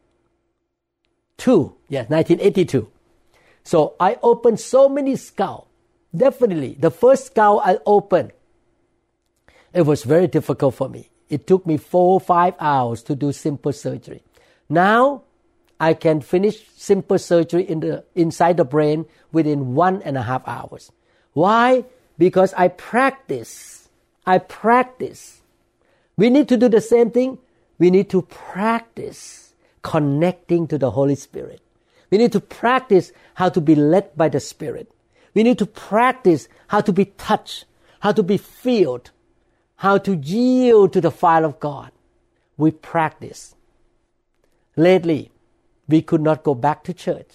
[1.39, 2.91] Uh, yes, 1982.
[3.65, 5.69] So I opened so many skull.
[6.17, 8.33] Definitely, the first skull I opened,
[9.73, 11.11] it was very difficult for me.
[11.29, 14.23] It took me four or five hours to do simple surgery.
[14.69, 15.23] Now
[15.79, 20.47] I can finish simple surgery in the inside the brain within one and a half
[20.47, 20.91] hours.
[21.33, 21.85] Why?
[22.17, 23.89] Because I practice.
[24.25, 25.43] I practice.
[26.17, 27.39] We need to do the same thing.
[27.79, 31.61] We need to practice connecting to the Holy Spirit.
[32.11, 34.91] We need to practice how to be led by the Spirit.
[35.35, 37.67] We need to practice how to be touched,
[38.01, 39.11] how to be filled,
[39.77, 41.93] how to yield to the fire of God.
[42.57, 43.55] We practice.
[44.77, 45.31] Lately,
[45.89, 47.29] we could not go back to church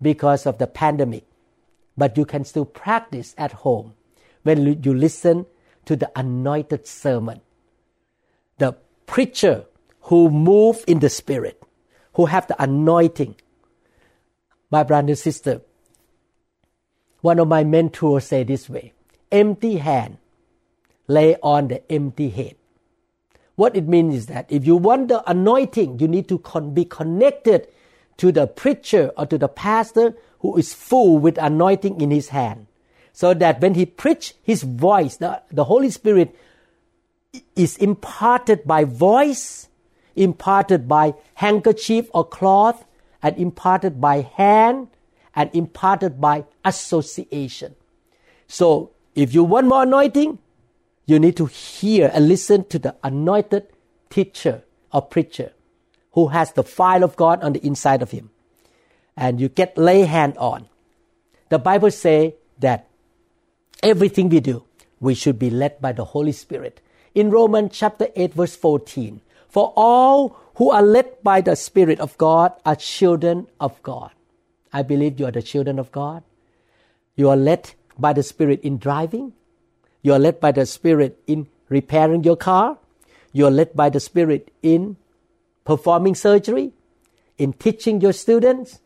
[0.00, 1.24] because of the pandemic,
[1.96, 3.94] but you can still practice at home
[4.42, 5.46] when you listen
[5.84, 7.40] to the anointed sermon.
[8.58, 9.64] The preacher
[10.02, 11.62] who move in the spirit,
[12.14, 13.36] who have the anointing.
[14.70, 15.62] My brother and sister,
[17.20, 18.92] one of my mentors say this way,
[19.30, 20.18] empty hand
[21.06, 22.54] lay on the empty head.
[23.60, 26.86] What it means is that if you want the anointing, you need to con- be
[26.86, 27.68] connected
[28.16, 32.68] to the preacher or to the pastor who is full with anointing in his hand.
[33.12, 36.34] So that when he preach, his voice, the, the Holy Spirit
[37.54, 39.68] is imparted by voice,
[40.16, 42.86] imparted by handkerchief or cloth,
[43.22, 44.88] and imparted by hand,
[45.36, 47.74] and imparted by association.
[48.48, 50.38] So if you want more anointing,
[51.10, 53.66] you need to hear and listen to the anointed
[54.10, 55.52] teacher or preacher
[56.12, 58.30] who has the fire of God on the inside of him.
[59.16, 60.68] And you get lay hand on.
[61.48, 62.88] The Bible say that
[63.82, 64.64] everything we do,
[65.00, 66.80] we should be led by the Holy Spirit.
[67.14, 72.16] In Romans chapter 8 verse 14, for all who are led by the Spirit of
[72.18, 74.12] God are children of God.
[74.72, 76.22] I believe you are the children of God.
[77.16, 79.32] You are led by the Spirit in driving.
[80.02, 82.78] You are led by the Spirit in repairing your car.
[83.32, 84.96] You are led by the Spirit in
[85.64, 86.72] performing surgery,
[87.38, 88.80] in teaching your students.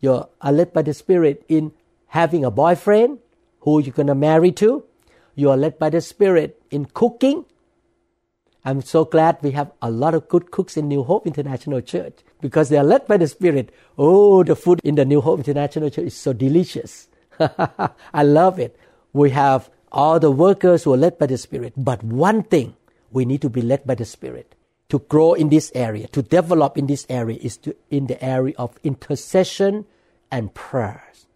[0.00, 1.72] You are led by the Spirit in
[2.08, 3.18] having a boyfriend
[3.60, 4.84] who you're going to marry to.
[5.34, 7.44] You are led by the Spirit in cooking.
[8.64, 12.18] I'm so glad we have a lot of good cooks in New Hope International Church
[12.40, 13.70] because they are led by the Spirit.
[13.96, 17.08] Oh, the food in the New Hope International Church is so delicious.
[17.40, 18.76] I love it.
[19.12, 21.72] We have all the workers who are led by the Spirit.
[21.76, 22.76] But one thing,
[23.10, 24.54] we need to be led by the Spirit.
[24.90, 28.54] To grow in this area, to develop in this area is to, in the area
[28.56, 29.84] of intercession
[30.30, 31.26] and prayers.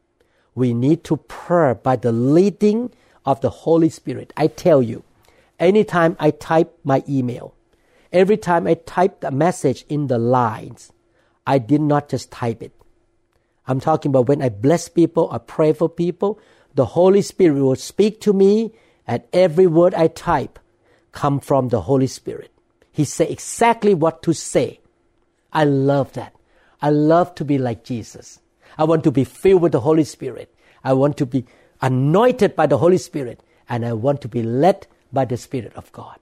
[0.54, 2.92] We need to pray by the leading
[3.24, 4.32] of the Holy Spirit.
[4.36, 5.04] I tell you,
[5.58, 7.54] anytime I type my email,
[8.12, 10.92] every time I type the message in the lines,
[11.46, 12.72] I did not just type it.
[13.66, 16.38] I'm talking about when I bless people I pray for people,
[16.74, 18.72] the Holy Spirit will speak to me,
[19.06, 20.58] and every word I type
[21.12, 22.50] come from the Holy Spirit.
[22.90, 24.80] He say exactly what to say.
[25.52, 26.34] I love that.
[26.80, 28.40] I love to be like Jesus.
[28.78, 30.54] I want to be filled with the Holy Spirit.
[30.82, 31.44] I want to be
[31.80, 35.92] anointed by the Holy Spirit, and I want to be led by the Spirit of
[35.92, 36.18] God.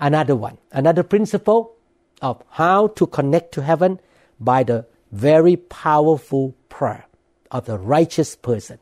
[0.00, 1.76] Another one, another principle
[2.20, 4.00] of how to connect to heaven
[4.40, 7.06] by the very powerful prayer
[7.50, 8.78] of the righteous person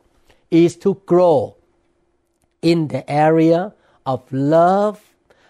[0.51, 1.55] is to grow
[2.61, 3.73] in the area
[4.05, 5.01] of love.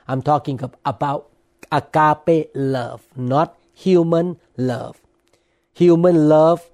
[0.08, 1.30] I'm talking about
[1.72, 5.02] agape love, not human love.
[5.74, 6.70] Human love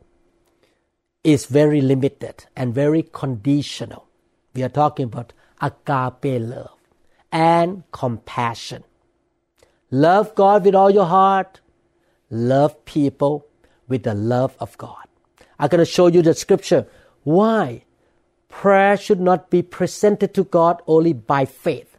[1.24, 4.08] is very limited and very conditional.
[4.54, 6.78] We are talking about agape love
[7.32, 8.84] and compassion.
[9.92, 11.62] Love God with all your heart.
[12.30, 13.46] Love people
[13.88, 15.06] with the love of God.
[15.60, 16.88] I'm going to show you the scripture.
[17.24, 17.84] Why?
[18.50, 21.98] Prayer should not be presented to God only by faith,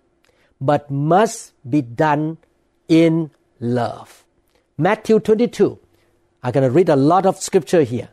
[0.61, 2.39] but must be done
[2.89, 3.31] in
[3.61, 4.25] love.
[4.77, 5.79] Matthew 22.
[6.43, 8.11] I'm going to read a lot of scripture here.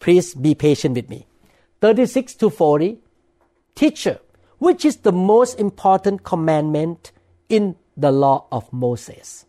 [0.00, 1.26] Please be patient with me.
[1.80, 2.98] 36 to 40.
[3.74, 4.18] Teacher,
[4.58, 7.12] which is the most important commandment
[7.48, 9.44] in the law of Moses?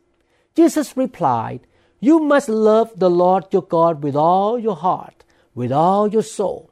[0.54, 1.62] Jesus replied,
[2.00, 5.24] You must love the Lord your God with all your heart,
[5.56, 6.70] with all your soul,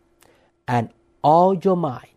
[0.67, 0.89] and
[1.25, 2.07] all your mind.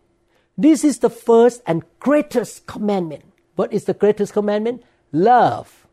[0.55, 3.25] This is the first and greatest commandment.
[3.55, 4.83] What is the greatest commandment?
[5.11, 5.87] Love.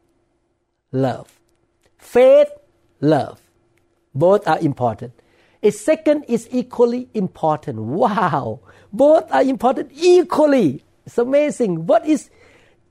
[0.92, 1.40] Love.
[1.96, 2.48] Faith,
[3.00, 3.40] love.
[4.14, 5.14] Both are important.
[5.62, 7.80] A second is equally important.
[7.80, 8.60] Wow.
[8.92, 10.84] Both are important equally.
[11.06, 11.86] It's amazing.
[11.86, 12.28] What is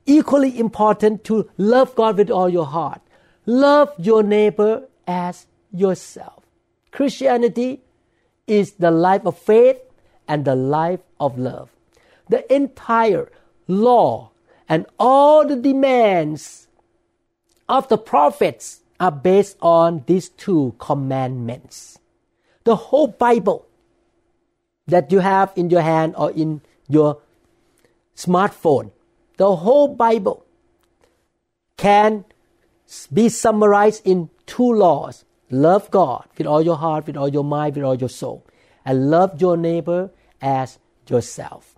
[0.06, 3.00] equally important to love God with all your heart?
[3.46, 6.42] Love your neighbor as yourself.
[6.90, 7.82] Christianity
[8.48, 9.76] is the life of faith
[10.28, 11.70] and the life of love.
[12.28, 13.30] The entire
[13.68, 14.30] law
[14.68, 16.68] and all the demands
[17.68, 21.98] of the prophets are based on these two commandments.
[22.64, 23.66] The whole Bible
[24.86, 27.20] that you have in your hand or in your
[28.16, 28.90] smartphone,
[29.36, 30.44] the whole Bible
[31.76, 32.24] can
[33.12, 37.76] be summarized in two laws love God with all your heart, with all your mind,
[37.76, 38.44] with all your soul,
[38.84, 40.10] and love your neighbor
[40.40, 40.78] as
[41.08, 41.74] yourself.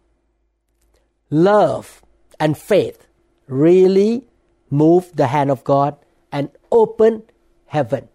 [1.31, 2.03] Love
[2.41, 3.07] and faith
[3.47, 4.25] really
[4.71, 5.97] move the hand of God
[6.33, 7.23] and open
[7.67, 8.09] heaven.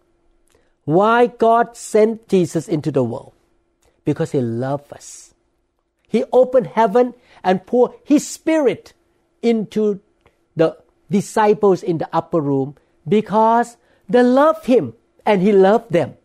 [0.86, 3.34] Why God sent Jesus into the world?
[4.06, 5.34] Because He loved us.
[6.08, 7.14] He opened heaven
[7.44, 8.94] and poured His Spirit
[9.42, 10.02] into
[10.56, 10.78] the
[11.10, 12.76] disciples in the upper room
[13.08, 13.78] because
[14.10, 14.94] they loved Him
[15.26, 16.16] and He loved them.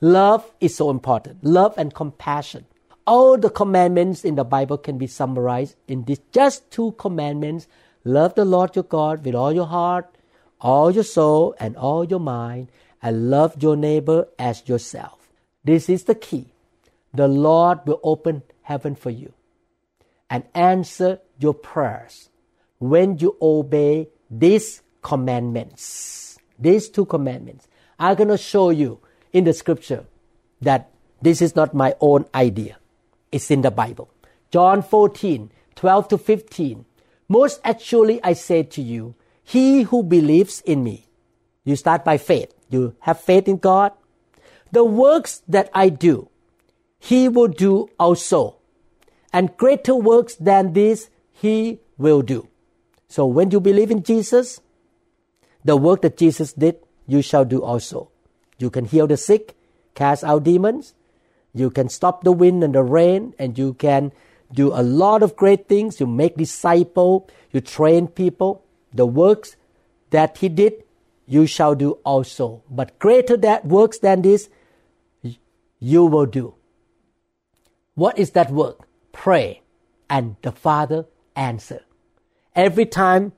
[0.00, 1.44] Love is so important.
[1.44, 2.66] Love and compassion.
[3.06, 7.66] All the commandments in the Bible can be summarized in these just two commandments.
[8.04, 10.16] Love the Lord your God with all your heart,
[10.60, 12.68] all your soul, and all your mind,
[13.02, 15.28] and love your neighbor as yourself.
[15.64, 16.52] This is the key.
[17.12, 19.34] The Lord will open heaven for you
[20.30, 22.30] and answer your prayers
[22.78, 26.38] when you obey these commandments.
[26.58, 27.68] These two commandments.
[27.98, 29.00] I'm going to show you
[29.32, 30.06] in the scripture
[30.62, 30.90] that
[31.20, 32.78] this is not my own idea.
[33.34, 34.08] It's in the Bible.
[34.52, 36.84] John 14, 12 to 15.
[37.26, 41.08] Most actually, I say to you, he who believes in me,
[41.64, 42.54] you start by faith.
[42.70, 43.90] You have faith in God.
[44.70, 46.28] The works that I do,
[47.00, 48.58] he will do also.
[49.32, 52.46] And greater works than this, he will do.
[53.08, 54.60] So when you believe in Jesus,
[55.64, 56.76] the work that Jesus did,
[57.08, 58.12] you shall do also.
[58.58, 59.56] You can heal the sick,
[59.96, 60.94] cast out demons,
[61.54, 64.12] you can stop the wind and the rain, and you can
[64.52, 66.00] do a lot of great things.
[66.00, 68.64] You make disciple, you train people.
[68.92, 69.56] The works
[70.10, 70.84] that he did,
[71.26, 72.62] you shall do also.
[72.70, 74.48] But greater that works than this,
[75.78, 76.54] you will do.
[77.94, 78.88] What is that work?
[79.12, 79.62] Pray,
[80.10, 81.84] and the Father answer.
[82.54, 83.32] Every time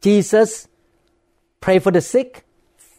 [0.00, 0.68] Jesus
[1.60, 2.44] pray for the sick,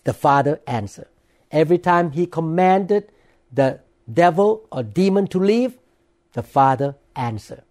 [0.03, 1.07] the Father answered.
[1.51, 3.11] Every time he commanded
[3.51, 3.79] the
[4.11, 5.77] devil or demon to leave,
[6.33, 7.63] the Father answered.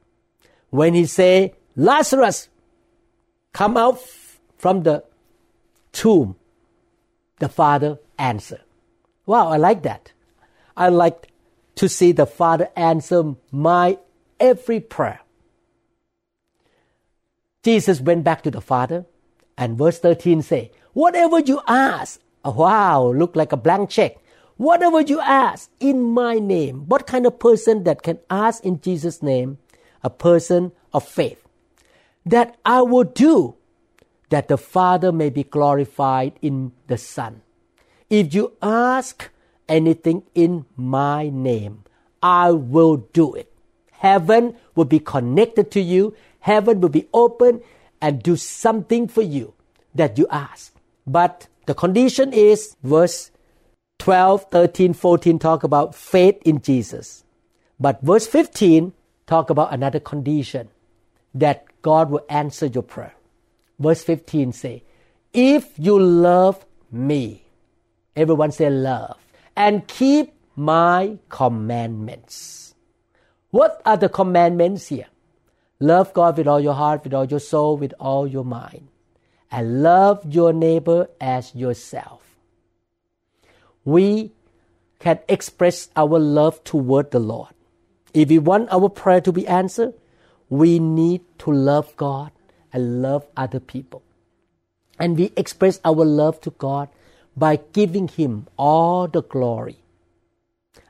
[0.71, 2.49] When he say, Lazarus,
[3.53, 4.01] come out
[4.59, 5.05] from the
[5.93, 6.37] tomb,
[7.39, 8.63] the Father answered.
[9.25, 10.13] Wow, I like that.
[10.77, 11.29] I like
[11.77, 13.99] to see the Father answer my
[14.39, 15.21] every prayer.
[17.63, 19.07] Jesus went back to the Father,
[19.59, 24.17] and verse 13 say, Whatever you ask, wow, look like a blank check.
[24.57, 29.23] Whatever you ask in my name, what kind of person that can ask in Jesus'
[29.23, 29.59] name?
[30.03, 31.43] A person of faith.
[32.25, 33.57] That I will do
[34.31, 37.43] that the Father may be glorified in the Son.
[38.09, 39.31] If you ask
[39.69, 41.85] anything in my name,
[42.23, 43.53] I will do it.
[43.93, 46.15] Heaven will be connected to you.
[46.41, 47.61] Heaven will be open
[48.01, 49.55] and do something for you
[49.95, 50.75] that you ask.
[51.07, 53.31] But the condition is verse
[53.99, 57.25] 12, 13, 14 talk about faith in Jesus.
[57.79, 58.93] But verse 15
[59.27, 60.69] talk about another condition
[61.35, 63.15] that God will answer your prayer.
[63.79, 64.83] Verse 15 say,
[65.33, 67.45] if you love me,
[68.15, 69.19] everyone say love,
[69.55, 72.75] and keep my commandments.
[73.51, 75.07] What are the commandments here?
[75.79, 78.89] Love God with all your heart, with all your soul, with all your mind
[79.51, 82.26] and love your neighbor as yourself.
[83.87, 84.33] We
[84.99, 87.55] can express our love toward the Lord.
[88.13, 89.95] If we want our prayer to be answered,
[90.49, 92.33] we need to love God
[92.73, 94.03] and love other people.
[94.99, 96.89] And we express our love to God
[97.37, 99.77] by giving Him all the glory.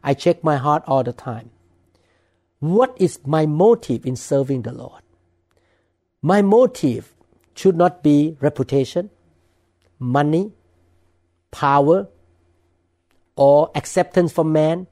[0.02, 1.50] I check my heart all the time.
[2.60, 5.02] What is my motive in serving the Lord?
[6.22, 7.14] My motive
[7.54, 9.10] should not be reputation,
[9.98, 10.52] money,
[11.50, 12.08] power,
[13.36, 14.86] or acceptance from man.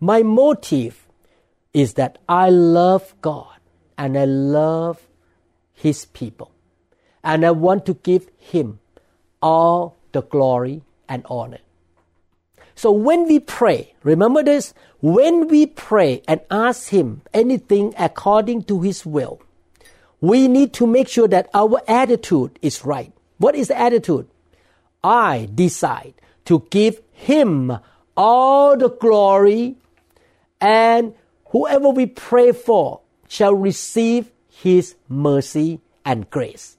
[0.00, 1.06] My motive
[1.72, 3.56] is that I love God
[3.96, 5.06] and I love
[5.72, 6.50] His people.
[7.22, 8.80] And I want to give Him
[9.40, 11.58] all the glory and honor.
[12.74, 18.80] So when we pray, remember this, when we pray and ask Him anything according to
[18.80, 19.40] His will,
[20.20, 23.12] we need to make sure that our attitude is right.
[23.38, 24.28] What is the attitude?
[25.02, 26.14] I decide
[26.44, 27.78] to give Him
[28.16, 29.76] all the glory
[30.60, 31.14] and
[31.46, 36.78] whoever we pray for shall receive His mercy and grace.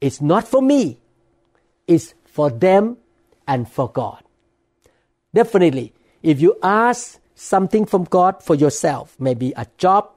[0.00, 1.00] It's not for me,
[1.86, 2.96] it's for them
[3.46, 4.24] and for God.
[5.34, 5.92] Definitely,
[6.22, 10.10] if you ask something from God for yourself, maybe a job,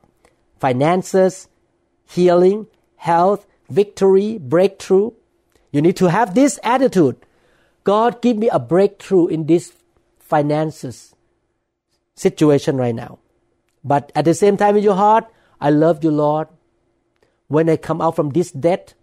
[0.59, 1.49] finances,
[2.07, 5.11] healing, health, victory, breakthrough,
[5.71, 7.17] you need to have this attitude.
[7.85, 9.71] God, give me a breakthrough in this
[10.19, 11.15] finances
[12.15, 13.19] situation right now.
[13.83, 15.25] But at the same time in your heart,
[15.61, 16.47] I love you, Lord.
[17.47, 18.95] When I come out from this debt,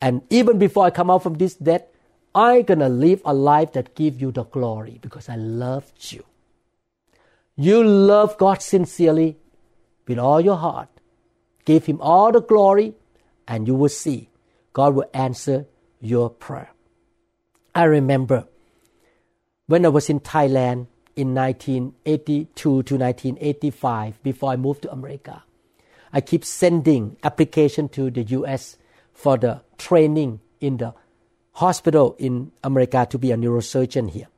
[0.00, 1.94] and even before I come out from this debt,
[2.34, 6.24] I'm gonna live a life that gives you the glory because I loved you.
[7.54, 9.36] You love God sincerely
[10.08, 10.88] with all your heart.
[11.64, 12.94] Give Him all the glory,
[13.46, 14.30] and you will see
[14.72, 15.66] God will answer
[16.00, 16.71] your prayer.
[17.74, 18.46] I remember
[19.66, 25.42] when I was in Thailand in 1982 to 1985 before I moved to America.
[26.12, 28.76] I keep sending application to the US
[29.14, 30.94] for the training in the
[31.52, 34.28] hospital in America to be a neurosurgeon here.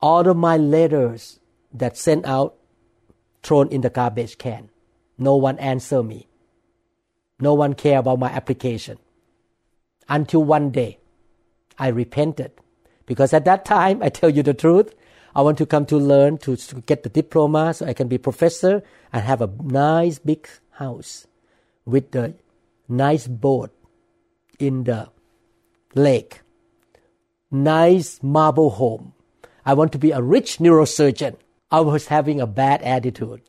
[0.00, 1.40] All of my letters
[1.72, 2.54] that sent out
[3.42, 4.70] thrown in the garbage can.
[5.18, 6.28] No one answer me.
[7.40, 8.98] No one care about my application.
[10.08, 10.98] Until one day,
[11.78, 12.52] I repented
[13.06, 14.94] because at that time, I tell you the truth,
[15.34, 18.18] I want to come to learn to, to get the diploma so I can be
[18.18, 21.26] professor and have a nice big house
[21.84, 22.34] with the
[22.88, 23.74] nice boat
[24.58, 25.10] in the
[25.94, 26.40] lake,
[27.50, 29.12] nice marble home.
[29.66, 31.36] I want to be a rich neurosurgeon.
[31.70, 33.42] I was having a bad attitude.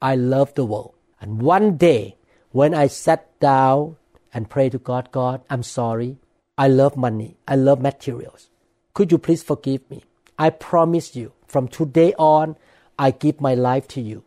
[0.00, 0.94] I love the world.
[1.20, 2.16] And one day,
[2.50, 3.96] when I sat down
[4.32, 6.16] and prayed to God, God, I'm sorry.
[6.58, 7.36] I love money.
[7.46, 8.50] I love materials.
[8.92, 10.02] Could you please forgive me?
[10.36, 12.56] I promise you, from today on,
[12.98, 14.24] I give my life to you.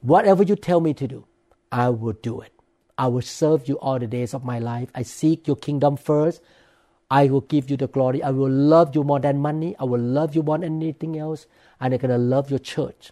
[0.00, 1.26] Whatever you tell me to do,
[1.72, 2.52] I will do it.
[2.96, 4.88] I will serve you all the days of my life.
[4.94, 6.40] I seek your kingdom first.
[7.10, 8.22] I will give you the glory.
[8.22, 9.74] I will love you more than money.
[9.80, 11.46] I will love you more than anything else.
[11.80, 13.10] And I'm going to love your church.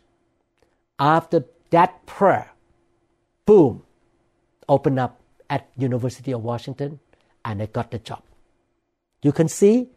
[1.01, 2.53] After that prayer,
[3.45, 3.83] boom,
[4.69, 7.01] open up at University of Washington
[7.45, 8.23] and I got the job.
[9.23, 9.89] You can see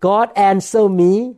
[0.00, 1.36] God answered me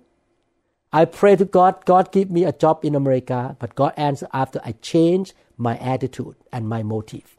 [0.94, 4.60] I pray to God, God give me a job in America, but God answered after
[4.62, 7.38] I changed my attitude and my motive.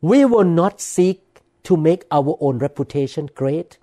[0.00, 1.22] We will not seek
[1.62, 3.78] to make our own reputation great.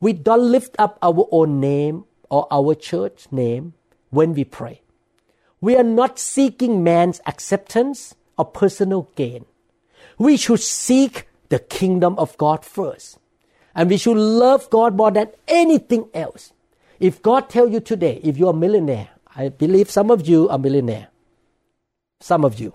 [0.00, 3.74] We don't lift up our own name or our church name
[4.10, 4.82] when we pray.
[5.60, 9.44] We are not seeking man's acceptance or personal gain.
[10.18, 13.18] We should seek the kingdom of God first.
[13.74, 16.52] And we should love God more than anything else.
[16.98, 20.58] If God tell you today, if you're a millionaire, I believe some of you are
[20.58, 21.08] millionaire.
[22.20, 22.74] Some of you.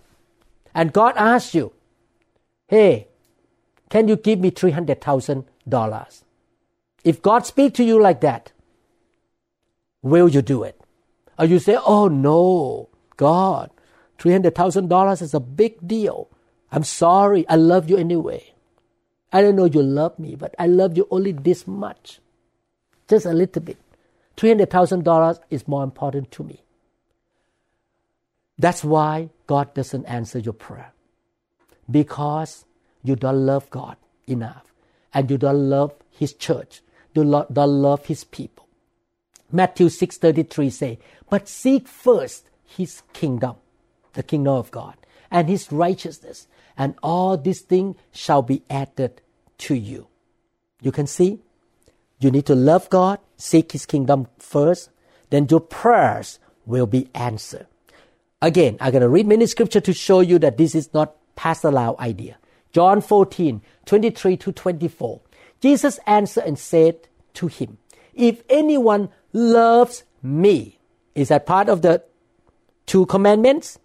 [0.76, 1.74] And God asks you,
[2.67, 3.07] hey,
[3.89, 6.24] can you give me $300,000?
[7.03, 8.51] If God speak to you like that,
[10.03, 10.80] will you do it?
[11.39, 13.72] Or you say, oh no, God,
[14.19, 16.30] $300,000 is a big deal.
[16.72, 17.47] I'm sorry.
[17.49, 18.53] I love you anyway.
[19.32, 22.20] I don't know you love me, but I love you only this much.
[23.08, 23.78] Just a little bit.
[24.38, 26.64] $300,000 is more important to me.
[28.58, 30.94] That's why God doesn't answer your prayer.
[31.90, 32.66] Because
[33.04, 34.74] you don't love God enough
[35.14, 36.82] and you don't love His church.
[37.14, 38.68] You don't love His people.
[39.52, 43.56] Matthew 6.33 say, But seek first His kingdom,
[44.14, 44.96] the kingdom of God,
[45.30, 49.22] and His righteousness, and all these things shall be added
[49.59, 50.07] to you.
[50.82, 51.39] You can see
[52.19, 54.89] you need to love God, seek His kingdom first,
[55.32, 57.67] then your prayers will be answered.
[58.41, 61.72] Again, I'm going to read many scripture to show you that this is not Pastor
[61.72, 62.38] Lau idea.
[62.72, 65.22] John 14, 23 to 24.
[65.61, 67.78] Jesus answered and said to him,
[68.13, 70.80] If anyone loves me,
[71.15, 72.03] is that part of the
[72.86, 73.78] two commandments?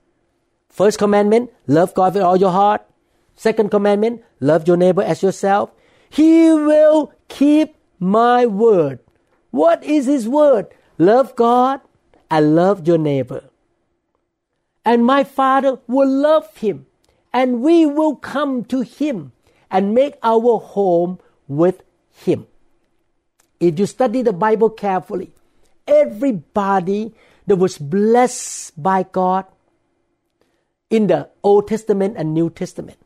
[0.77, 2.85] First commandment, love God with all your heart.
[3.35, 5.71] Second commandment, love your neighbor as yourself.
[6.11, 9.01] He will keep my word.
[9.51, 10.69] What is His word?
[10.99, 11.81] Love God
[12.31, 13.43] and love your neighbor.
[14.87, 16.87] and my Father will love him,
[17.33, 19.33] and we will come to him
[19.69, 21.19] and make our home
[21.49, 21.83] with
[22.25, 22.47] him.
[23.59, 25.33] If you study the Bible carefully,
[25.89, 27.13] everybody
[27.49, 29.45] that was blessed by God
[30.91, 32.99] in the Old Testament and New Testament,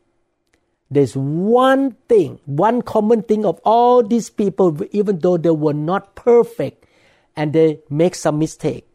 [0.89, 6.15] there's one thing, one common thing of all these people, even though they were not
[6.15, 6.85] perfect
[7.35, 8.85] and they make some mistake.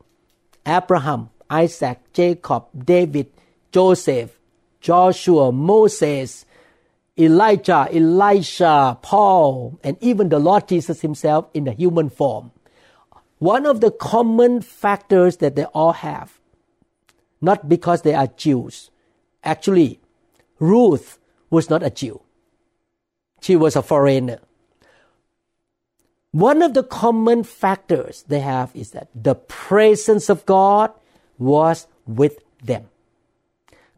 [0.67, 3.31] Abraham, Isaac, Jacob, David,
[3.73, 4.39] Joseph,
[4.81, 6.45] Joshua, Moses,
[7.19, 12.53] Elijah, Elisha, Paul, and even the Lord Jesus himself in the human form.
[13.39, 16.36] One of the common factors that they all have,
[17.41, 18.91] not because they are Jews.
[19.45, 20.01] Actually,
[20.59, 21.19] Ruth
[21.51, 22.21] was not a Jew.
[23.41, 24.41] She was a foreigner.
[26.33, 30.93] One of the common factors they have is that the presence of God
[31.39, 32.89] was with them.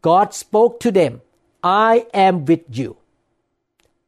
[0.01, 1.21] God spoke to them,
[1.63, 2.97] I am with you.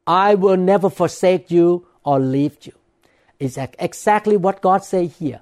[0.06, 2.72] I will never forsake you or leave you.
[3.38, 5.40] It's exactly what God said here.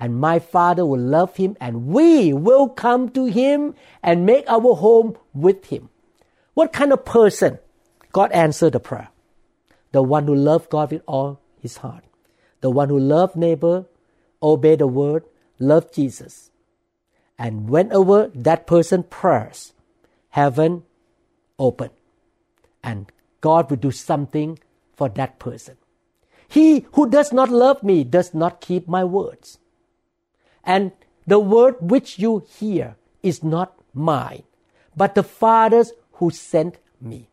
[0.00, 4.74] And my Father will love him, and we will come to him and make our
[4.74, 5.90] home with him.
[6.54, 7.58] What kind of person?
[8.12, 9.08] God answered the prayer.
[9.92, 12.04] The one who loved God with all his heart.
[12.60, 13.86] The one who loved neighbor,
[14.42, 15.24] obeyed the word,
[15.58, 16.50] loved Jesus.
[17.38, 19.72] And whenever that person prays,
[20.30, 20.82] heaven
[21.58, 21.90] open.
[22.82, 24.58] And God will do something
[24.94, 25.76] for that person.
[26.48, 29.58] He who does not love me does not keep my words.
[30.68, 30.92] And
[31.26, 34.42] the word which you hear is not mine,
[34.94, 37.30] but the Father's who sent me.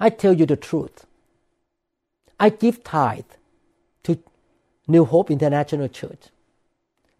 [0.00, 1.06] I tell you the truth.
[2.40, 3.32] I give tithe
[4.02, 4.18] to
[4.88, 6.26] New Hope International Church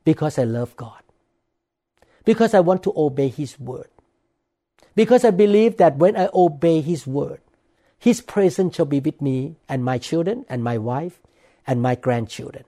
[0.05, 1.03] because I love God
[2.24, 3.89] because I want to obey His word.
[4.95, 7.41] Because I believe that when I obey His word,
[7.99, 11.20] His presence shall be with me and my children and my wife
[11.66, 12.64] and my grandchildren.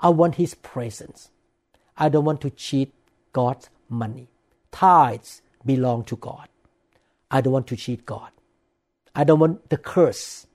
[0.00, 1.30] I want His presence.
[2.02, 2.92] I don't want to cheat
[3.32, 4.26] God's money.
[4.72, 6.48] Tithes belong to God.
[7.30, 8.32] I don't want to cheat God.
[9.14, 10.48] I don't want the curse.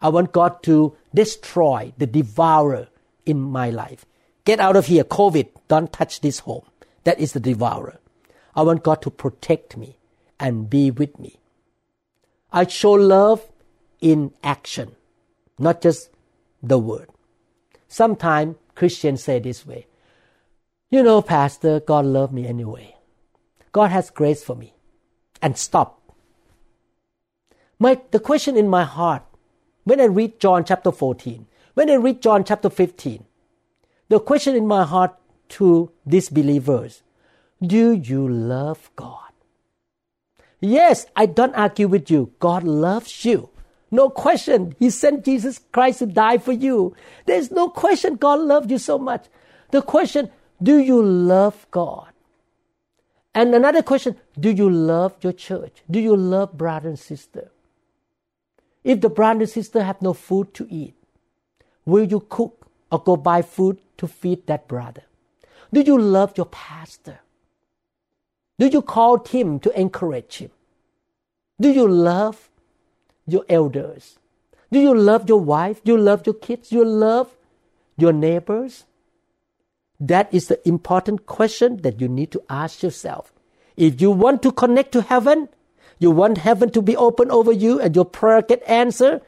[0.00, 2.88] I want God to destroy the devourer
[3.26, 4.06] in my life.
[4.46, 5.48] Get out of here, COVID.
[5.68, 6.64] Don't touch this home.
[7.04, 8.00] That is the devourer.
[8.56, 9.98] I want God to protect me
[10.40, 11.38] and be with me.
[12.50, 13.46] I show love
[14.00, 14.92] in action,
[15.58, 16.08] not just
[16.62, 17.10] the word.
[17.88, 19.84] Sometimes Christians say this way
[20.90, 22.96] You know, Pastor, God loved me anyway.
[23.72, 24.74] God has grace for me.
[25.42, 26.00] And stop.
[27.78, 29.22] My, the question in my heart,
[29.84, 33.24] when I read John chapter 14, when I read John chapter 15,
[34.08, 35.14] the question in my heart
[35.50, 37.02] to these believers
[37.62, 39.30] Do you love God?
[40.60, 42.32] Yes, I don't argue with you.
[42.40, 43.50] God loves you.
[43.90, 44.74] No question.
[44.78, 46.94] He sent Jesus Christ to die for you.
[47.26, 49.26] There's no question God loved you so much.
[49.70, 50.30] The question,
[50.62, 52.12] do you love God?
[53.34, 55.82] And another question, do you love your church?
[55.90, 57.50] Do you love brother and sister?
[58.82, 60.94] If the brother and sister have no food to eat,
[61.84, 65.02] will you cook or go buy food to feed that brother?
[65.72, 67.20] Do you love your pastor?
[68.58, 70.50] Do you call him to encourage him?
[71.60, 72.50] Do you love
[73.26, 74.18] your elders?
[74.72, 75.84] Do you love your wife?
[75.84, 76.70] Do you love your kids?
[76.70, 77.36] Do you love
[77.96, 78.84] your neighbors?
[80.00, 83.32] That is the important question that you need to ask yourself.
[83.76, 85.48] If you want to connect to heaven,
[85.98, 89.22] you want heaven to be open over you and your prayer get answered,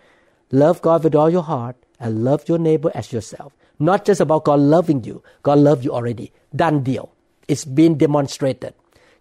[0.53, 3.53] love God with all your heart and love your neighbor as yourself.
[3.79, 5.23] Not just about God loving you.
[5.43, 6.33] God loved you already.
[6.55, 7.13] Done deal.
[7.49, 8.75] It's been demonstrated.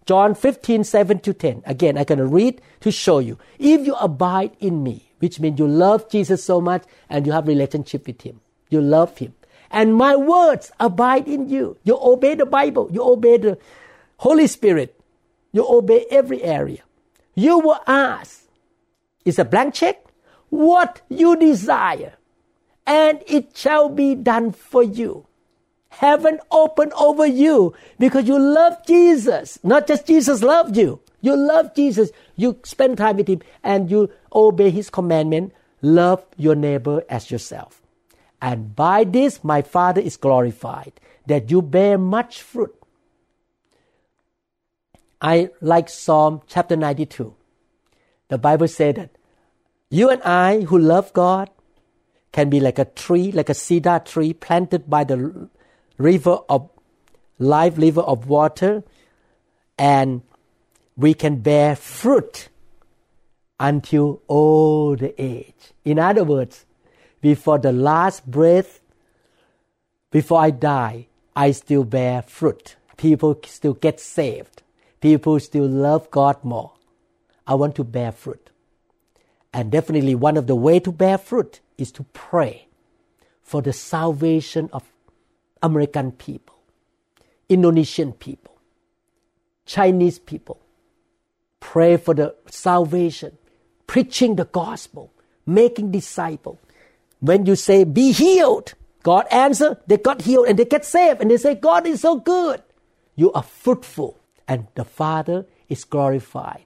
[0.06, 1.62] John 15, 7 to 10.
[1.66, 3.38] Again, I'm going to read to show you.
[3.58, 7.46] If you abide in me, which means you love Jesus so much and you have
[7.46, 8.40] relationship with him.
[8.70, 9.34] You love him.
[9.70, 11.78] And my words abide in you.
[11.84, 12.88] You obey the Bible.
[12.92, 13.58] You obey the
[14.18, 15.00] Holy Spirit.
[15.52, 16.82] You obey every area.
[17.34, 18.42] You will ask.
[19.24, 20.04] It's a blank check.
[20.48, 22.14] What you desire
[22.86, 25.26] and it shall be done for you.
[25.90, 29.58] Heaven open over you because you love Jesus.
[29.62, 31.00] Not just Jesus loved you.
[31.20, 32.10] You love Jesus.
[32.36, 35.52] You spend time with Him and you obey His commandment.
[35.82, 37.79] Love your neighbor as yourself.
[38.40, 40.92] And by this my Father is glorified,
[41.26, 42.74] that you bear much fruit.
[45.20, 47.34] I like Psalm chapter 92.
[48.28, 49.10] The Bible said that
[49.90, 51.50] you and I who love God
[52.32, 55.48] can be like a tree, like a cedar tree planted by the
[55.98, 56.70] river of
[57.38, 58.84] live river of water,
[59.78, 60.22] and
[60.96, 62.48] we can bear fruit
[63.58, 65.72] until old age.
[65.84, 66.64] In other words,
[67.20, 68.80] before the last breath,
[70.10, 71.06] before I die,
[71.36, 72.76] I still bear fruit.
[72.96, 74.62] People still get saved.
[75.00, 76.72] People still love God more.
[77.46, 78.50] I want to bear fruit.
[79.52, 82.66] And definitely one of the way to bear fruit is to pray
[83.42, 84.84] for the salvation of
[85.62, 86.56] American people,
[87.48, 88.56] Indonesian people,
[89.66, 90.60] Chinese people.
[91.58, 93.36] Pray for the salvation,
[93.86, 95.12] preaching the gospel,
[95.44, 96.58] making disciples.
[97.20, 101.30] When you say, be healed, God answer, they got healed and they get saved and
[101.30, 102.62] they say, God is so good.
[103.14, 104.18] You are fruitful
[104.48, 106.64] and the Father is glorified.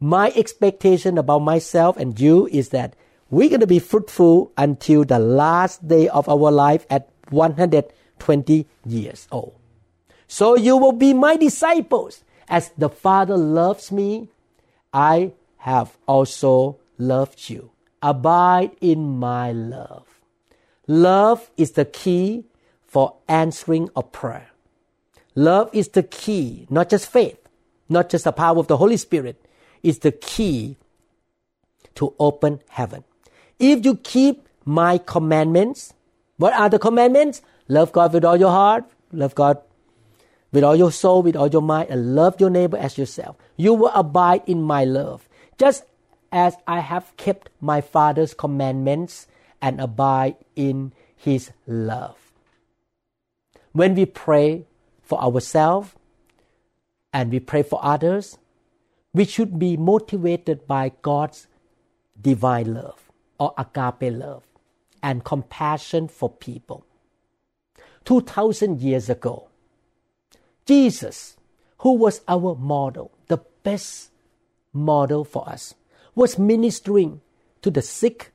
[0.00, 2.94] My expectation about myself and you is that
[3.30, 9.28] we're going to be fruitful until the last day of our life at 120 years
[9.30, 9.54] old.
[10.26, 12.24] So you will be my disciples.
[12.48, 14.28] As the Father loves me,
[14.92, 17.70] I have also loved you.
[18.02, 20.06] Abide in my love.
[20.86, 22.44] Love is the key
[22.86, 24.50] for answering a prayer.
[25.34, 27.38] Love is the key, not just faith,
[27.88, 29.40] not just the power of the Holy Spirit,
[29.82, 30.76] is the key
[31.94, 33.04] to open heaven.
[33.58, 35.94] If you keep my commandments,
[36.36, 37.42] what are the commandments?
[37.68, 39.58] Love God with all your heart, love God
[40.52, 43.36] with all your soul, with all your mind, and love your neighbor as yourself.
[43.56, 45.28] You will abide in my love,
[45.58, 45.84] just
[46.32, 49.26] as I have kept my Father's commandments
[49.60, 52.32] and abide in his love.
[53.72, 54.66] When we pray
[55.02, 55.94] for ourselves
[57.12, 58.38] and we pray for others,
[59.12, 61.46] we should be motivated by God's
[62.20, 64.44] divine love or agape love
[65.02, 66.84] and compassion for people.
[68.04, 69.48] 2000 years ago,
[70.66, 71.36] Jesus,
[71.78, 74.10] who was our model, the best
[74.72, 75.74] model for us,
[76.20, 77.22] was ministering
[77.62, 78.30] to the sick,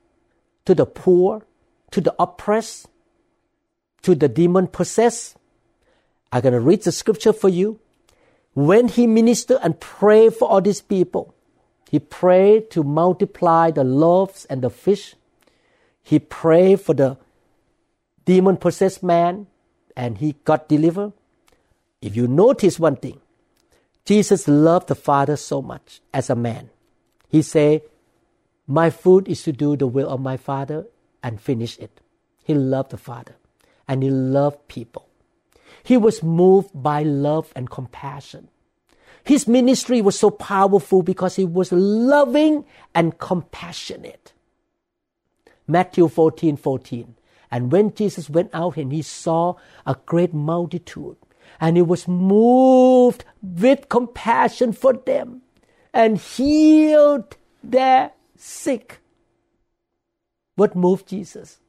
[0.65, 1.45] to the poor,
[1.91, 2.88] to the oppressed,
[4.01, 5.38] to the demon possessed.
[6.31, 7.79] I'm going to read the scripture for you.
[8.55, 11.36] When he ministered and prayed for all these people,
[11.91, 15.15] he prayed to multiply the loaves and the fish.
[16.01, 17.17] He prayed for the
[18.25, 19.45] demon possessed man
[19.95, 21.13] and he got delivered.
[22.01, 23.21] If you notice one thing,
[24.05, 26.69] Jesus loved the Father so much as a man.
[27.36, 27.81] He said,
[28.65, 30.88] My food is to do the will of my Father
[31.21, 31.99] and finish it.
[32.45, 33.36] He loved the Father
[33.89, 35.09] and he loved people.
[35.83, 38.47] He was moved by love and compassion.
[39.25, 42.63] His ministry was so powerful because he was loving
[42.93, 44.31] and compassionate.
[45.67, 47.15] Matthew 14 14.
[47.51, 49.55] And when Jesus went out and he saw
[49.86, 51.17] a great multitude,
[51.59, 55.41] and he was moved with compassion for them
[55.95, 58.99] and healed their sick.
[60.55, 61.59] What moved Jesus?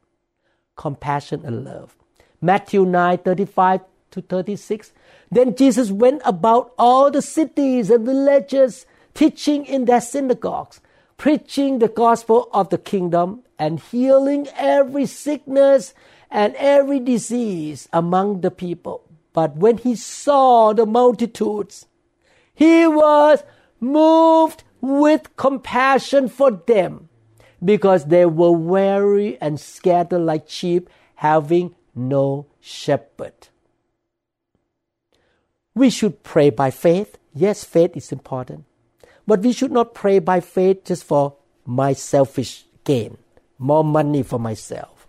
[0.76, 1.96] Compassion and love.
[2.42, 4.92] Matthew 9 35 to 36.
[5.30, 10.80] Then Jesus went about all the cities and villages, teaching in their synagogues,
[11.16, 15.94] preaching the gospel of the kingdom, and healing every sickness
[16.30, 19.02] and every disease among the people.
[19.32, 21.86] But when he saw the multitudes,
[22.54, 23.42] he was
[23.80, 27.08] moved with compassion for them
[27.64, 33.48] because they were weary and scattered like sheep, having no shepherd.
[35.74, 37.18] We should pray by faith.
[37.34, 38.64] Yes, faith is important.
[39.26, 43.18] But we should not pray by faith just for my selfish gain,
[43.58, 45.06] more money for myself,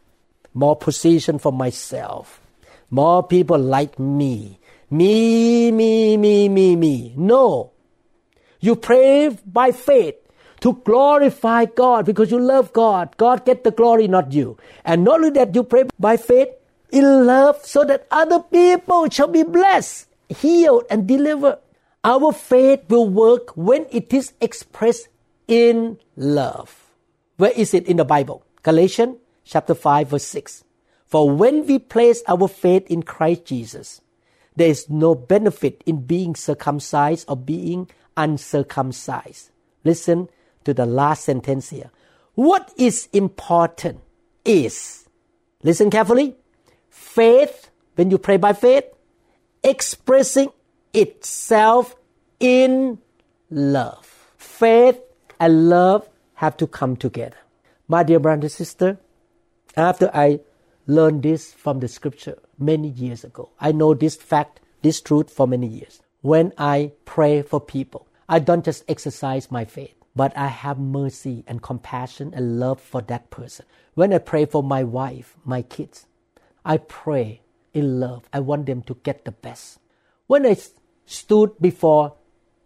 [0.53, 2.41] more position for myself,
[2.89, 4.59] more people like me,
[4.89, 7.13] me, me, me, me, me.
[7.15, 7.71] No.
[8.59, 10.15] You pray by faith
[10.61, 13.15] to glorify God because you love God.
[13.17, 14.57] God get the glory, not you.
[14.83, 16.49] And not only that, you pray by faith
[16.91, 21.59] in love so that other people shall be blessed, healed, and delivered.
[22.03, 25.09] Our faith will work when it is expressed
[25.47, 26.91] in love.
[27.37, 28.43] Where is it in the Bible?
[28.63, 30.63] Galatians chapter 5 verse 6.
[31.05, 34.01] For when we place our faith in Christ Jesus,
[34.55, 39.51] there is no benefit in being circumcised or being uncircumcised.
[39.83, 40.29] Listen
[40.65, 41.91] to the last sentence here.
[42.35, 44.01] What is important
[44.43, 45.07] is,
[45.63, 46.35] listen carefully,
[46.89, 48.85] faith, when you pray by faith,
[49.63, 50.49] expressing
[50.93, 51.95] itself
[52.39, 52.99] in
[53.49, 54.33] love.
[54.37, 54.99] Faith
[55.39, 57.37] and love have to come together.
[57.87, 58.97] My dear brother and sister,
[59.75, 60.41] after I
[60.85, 65.47] learned this from the scripture many years ago, I know this fact, this truth for
[65.47, 66.01] many years.
[66.21, 68.06] when I pray for people.
[68.29, 73.01] I don't just exercise my faith, but I have mercy and compassion and love for
[73.03, 73.65] that person.
[73.93, 76.05] When I pray for my wife, my kids,
[76.65, 77.41] I pray
[77.73, 78.27] in love.
[78.33, 79.79] I want them to get the best.
[80.27, 80.57] When I
[81.05, 82.15] stood before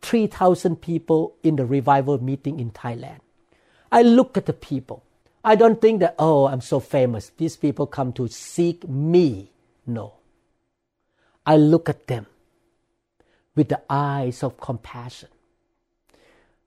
[0.01, 3.19] 3,000 people in the revival meeting in Thailand,
[3.91, 5.03] I look at the people.
[5.43, 7.31] I don't think that, oh, I'm so famous.
[7.37, 9.51] These people come to seek me.
[9.85, 10.13] No.
[11.45, 12.25] I look at them
[13.55, 15.29] with the eyes of compassion.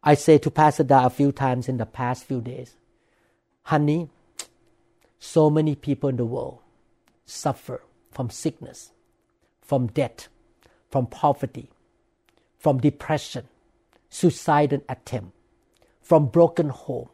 [0.07, 2.77] I say to Pastor Da a few times in the past few days,
[3.63, 4.11] honey,
[5.19, 6.59] so many people in the world
[7.25, 7.81] suffer
[8.11, 8.93] from sickness,
[9.63, 10.29] from debt,
[10.91, 11.71] from poverty,
[12.59, 13.49] from depression,
[14.11, 15.33] suicidal attempt,
[16.03, 17.09] from broken home,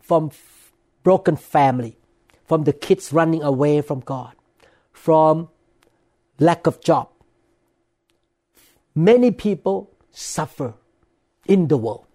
[0.00, 1.96] from f- broken family,
[2.44, 4.34] from the kids running away from God,
[4.92, 5.48] from
[6.38, 7.08] lack of job.
[8.94, 10.74] Many people suffer
[11.46, 12.06] in the world.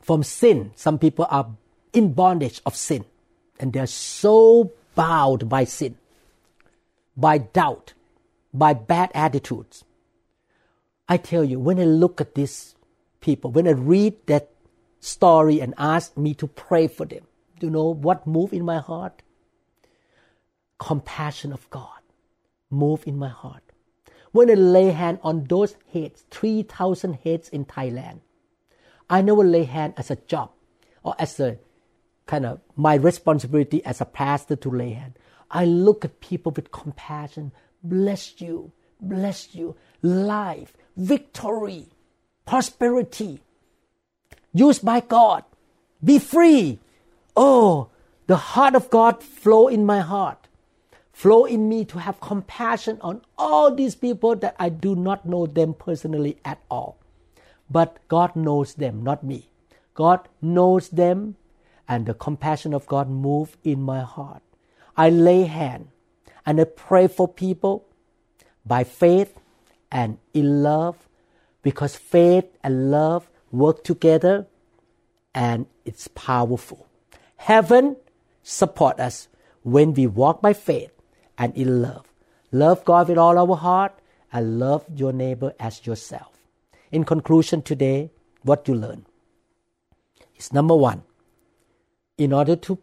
[0.00, 1.48] From sin, some people are
[1.92, 3.04] in bondage of sin
[3.58, 5.96] and they're so bound by sin,
[7.16, 7.94] by doubt,
[8.52, 9.84] by bad attitudes.
[11.08, 12.74] I tell you, when I look at these
[13.20, 14.50] people, when I read that
[15.00, 17.26] story and ask me to pray for them,
[17.60, 19.22] you know what moved in my heart?
[20.78, 22.00] Compassion of God
[22.70, 23.65] moved in my heart.
[24.32, 28.20] When I lay hand on those heads, 3,000 heads in Thailand,
[29.08, 30.50] I never lay hand as a job
[31.02, 31.58] or as a
[32.26, 35.18] kind of my responsibility as a pastor to lay hand.
[35.50, 37.52] I look at people with compassion.
[37.82, 39.76] Bless you, bless you.
[40.02, 41.86] Life, victory,
[42.44, 43.40] prosperity,
[44.52, 45.44] used by God.
[46.02, 46.78] Be free.
[47.36, 47.88] Oh,
[48.26, 50.45] the heart of God flow in my heart.
[51.16, 55.46] Flow in me to have compassion on all these people that I do not know
[55.46, 56.98] them personally at all.
[57.70, 59.48] But God knows them, not me.
[59.94, 61.36] God knows them
[61.88, 64.42] and the compassion of God move in my heart.
[64.94, 65.88] I lay hand
[66.44, 67.86] and I pray for people
[68.66, 69.38] by faith
[69.90, 71.08] and in love
[71.62, 74.48] because faith and love work together
[75.34, 76.86] and it's powerful.
[77.36, 77.96] Heaven
[78.42, 79.28] support us
[79.62, 80.92] when we walk by faith
[81.38, 82.06] and in love.
[82.52, 83.98] Love God with all our heart
[84.32, 86.32] and love your neighbor as yourself.
[86.90, 88.10] In conclusion today,
[88.42, 89.06] what you learn
[90.36, 91.02] is number one,
[92.16, 92.78] in order to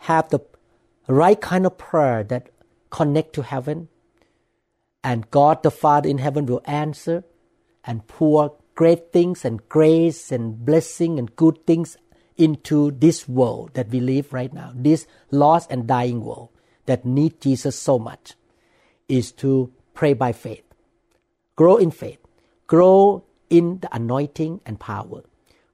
[0.00, 0.40] have the
[1.06, 2.48] right kind of prayer that
[2.90, 3.88] connect to heaven
[5.04, 7.24] and God the Father in heaven will answer
[7.84, 11.96] and pour great things and grace and blessing and good things
[12.36, 16.51] into this world that we live right now, this lost and dying world
[16.86, 18.34] that need Jesus so much,
[19.08, 20.64] is to pray by faith.
[21.56, 22.18] Grow in faith.
[22.66, 25.22] Grow in the anointing and power.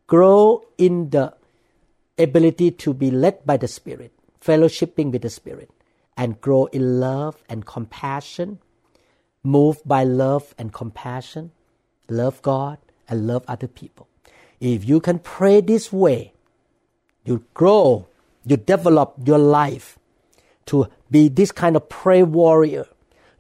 [0.07, 1.35] Grow in the
[2.19, 5.71] ability to be led by the Spirit, fellowshipping with the Spirit,
[6.17, 8.59] and grow in love and compassion,
[9.45, 11.53] moved by love and compassion,
[12.09, 12.79] love God
[13.09, 14.09] and love other people.
[14.61, 16.33] If you can pray this way,
[17.25, 18.09] you grow,
[18.45, 19.99] you develop your life
[20.67, 22.87] to be this kind of prayer warrior.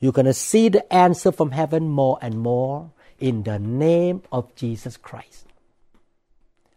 [0.00, 4.54] You're going to see the answer from heaven more and more in the name of
[4.54, 5.46] Jesus Christ.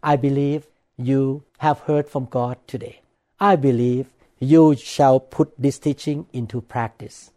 [0.02, 0.68] I believe
[0.98, 3.02] you have heard from God today.
[3.40, 4.08] I believe
[4.40, 7.32] you shall put this teaching into practice.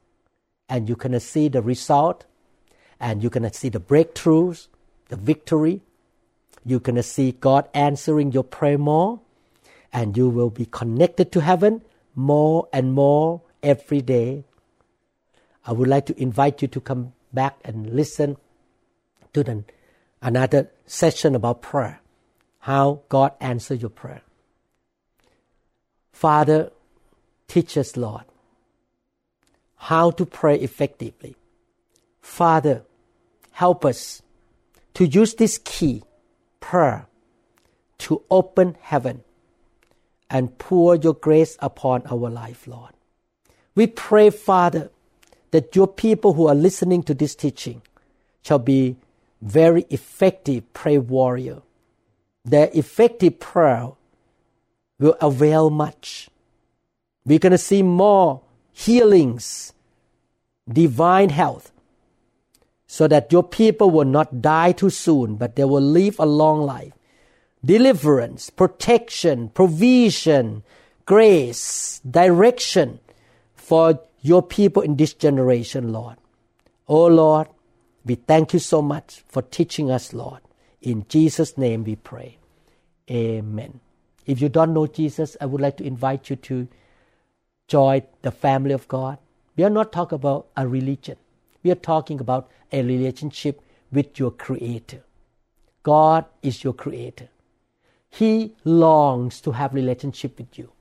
[0.68, 2.24] And you're going to see the result,
[2.98, 4.68] and you're going to see the breakthroughs,
[5.08, 5.82] the victory.
[6.64, 9.20] You're going to see God answering your prayer more,
[9.92, 11.82] and you will be connected to heaven
[12.14, 14.44] more and more every day.
[15.66, 18.36] I would like to invite you to come back and listen
[19.32, 19.64] to the,
[20.22, 22.00] another session about prayer
[22.64, 24.22] how God answers your prayer.
[26.12, 26.70] Father,
[27.46, 28.24] teach us, Lord,
[29.76, 31.36] how to pray effectively.
[32.22, 32.84] Father,
[33.50, 34.22] help us
[34.94, 36.04] to use this key,
[36.60, 37.06] prayer,
[37.98, 39.24] to open heaven
[40.30, 42.93] and pour your grace upon our life, Lord.
[43.74, 44.90] We pray, Father,
[45.50, 47.82] that your people who are listening to this teaching
[48.42, 48.96] shall be
[49.40, 51.62] very effective prayer warrior
[52.44, 53.92] their effective prayer
[54.98, 56.28] will avail much.
[57.24, 59.72] We're going to see more healings,
[60.68, 61.72] divine health,
[62.86, 66.62] so that your people will not die too soon, but they will live a long
[66.62, 66.92] life.
[67.64, 70.62] Deliverance, protection, provision,
[71.06, 73.00] grace, direction
[73.64, 76.16] for your people in this generation, Lord.
[76.86, 77.48] Oh Lord,
[78.04, 80.40] We thank you so much for teaching us, Lord.
[80.82, 82.36] In Jesus' name we pray.
[83.10, 83.80] Amen.
[84.26, 86.68] If you don't know Jesus, I would like to invite you to
[87.66, 89.18] join the family of God.
[89.56, 91.16] We are not talking about a religion.
[91.62, 95.02] We are talking about a relationship with your Creator.
[95.82, 97.28] God is your Creator.
[98.10, 100.72] He longs to have relationship with you.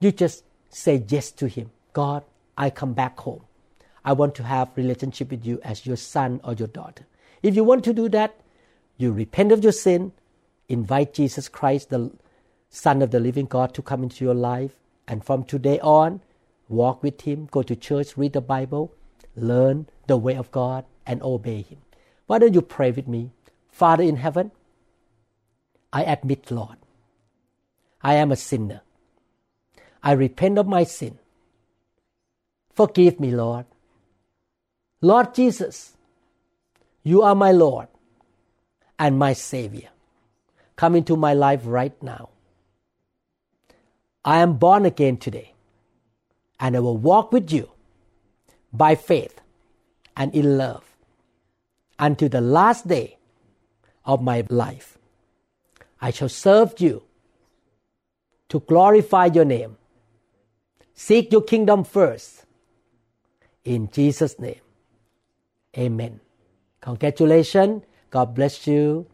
[0.00, 1.70] You just say yes to Him.
[1.98, 2.22] God,
[2.56, 3.42] I come back home.
[4.04, 7.04] I want to have relationship with you as your son or your daughter.
[7.42, 8.36] If you want to do that,
[8.98, 10.12] you repent of your sin,
[10.68, 12.12] invite Jesus Christ, the
[12.70, 14.76] Son of the living God, to come into your life,
[15.08, 16.20] and from today on,
[16.68, 18.94] walk with Him, go to church, read the Bible,
[19.34, 21.78] learn the way of God, and obey Him.
[22.28, 23.32] Why don't you pray with me?
[23.72, 24.52] Father in heaven,
[25.92, 26.76] I admit, Lord,
[28.02, 28.82] I am a sinner.
[30.00, 31.18] I repent of my sin.
[32.78, 33.66] Forgive me, Lord.
[35.00, 35.96] Lord Jesus,
[37.02, 37.88] you are my Lord
[39.00, 39.88] and my Savior.
[40.76, 42.28] Come into my life right now.
[44.24, 45.54] I am born again today,
[46.60, 47.68] and I will walk with you
[48.72, 49.40] by faith
[50.16, 50.84] and in love
[51.98, 53.18] until the last day
[54.04, 54.98] of my life.
[56.00, 57.02] I shall serve you
[58.50, 59.78] to glorify your name.
[60.94, 62.37] Seek your kingdom first.
[63.68, 64.62] In Jesus' name.
[65.76, 66.20] Amen.
[66.80, 67.82] Congratulations.
[68.08, 69.06] God bless you.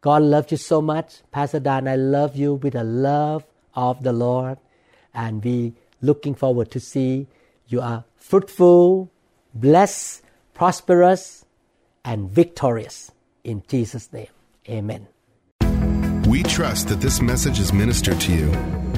[0.00, 1.22] God loves you so much.
[1.32, 3.44] Pastor Dan, I love you with the love
[3.74, 4.58] of the Lord.
[5.12, 7.26] And we looking forward to see
[7.66, 9.10] you are fruitful,
[9.52, 10.22] blessed,
[10.54, 11.44] prosperous,
[12.04, 13.10] and victorious.
[13.42, 14.28] In Jesus' name.
[14.68, 15.08] Amen.
[16.28, 18.97] We trust that this message is ministered to you.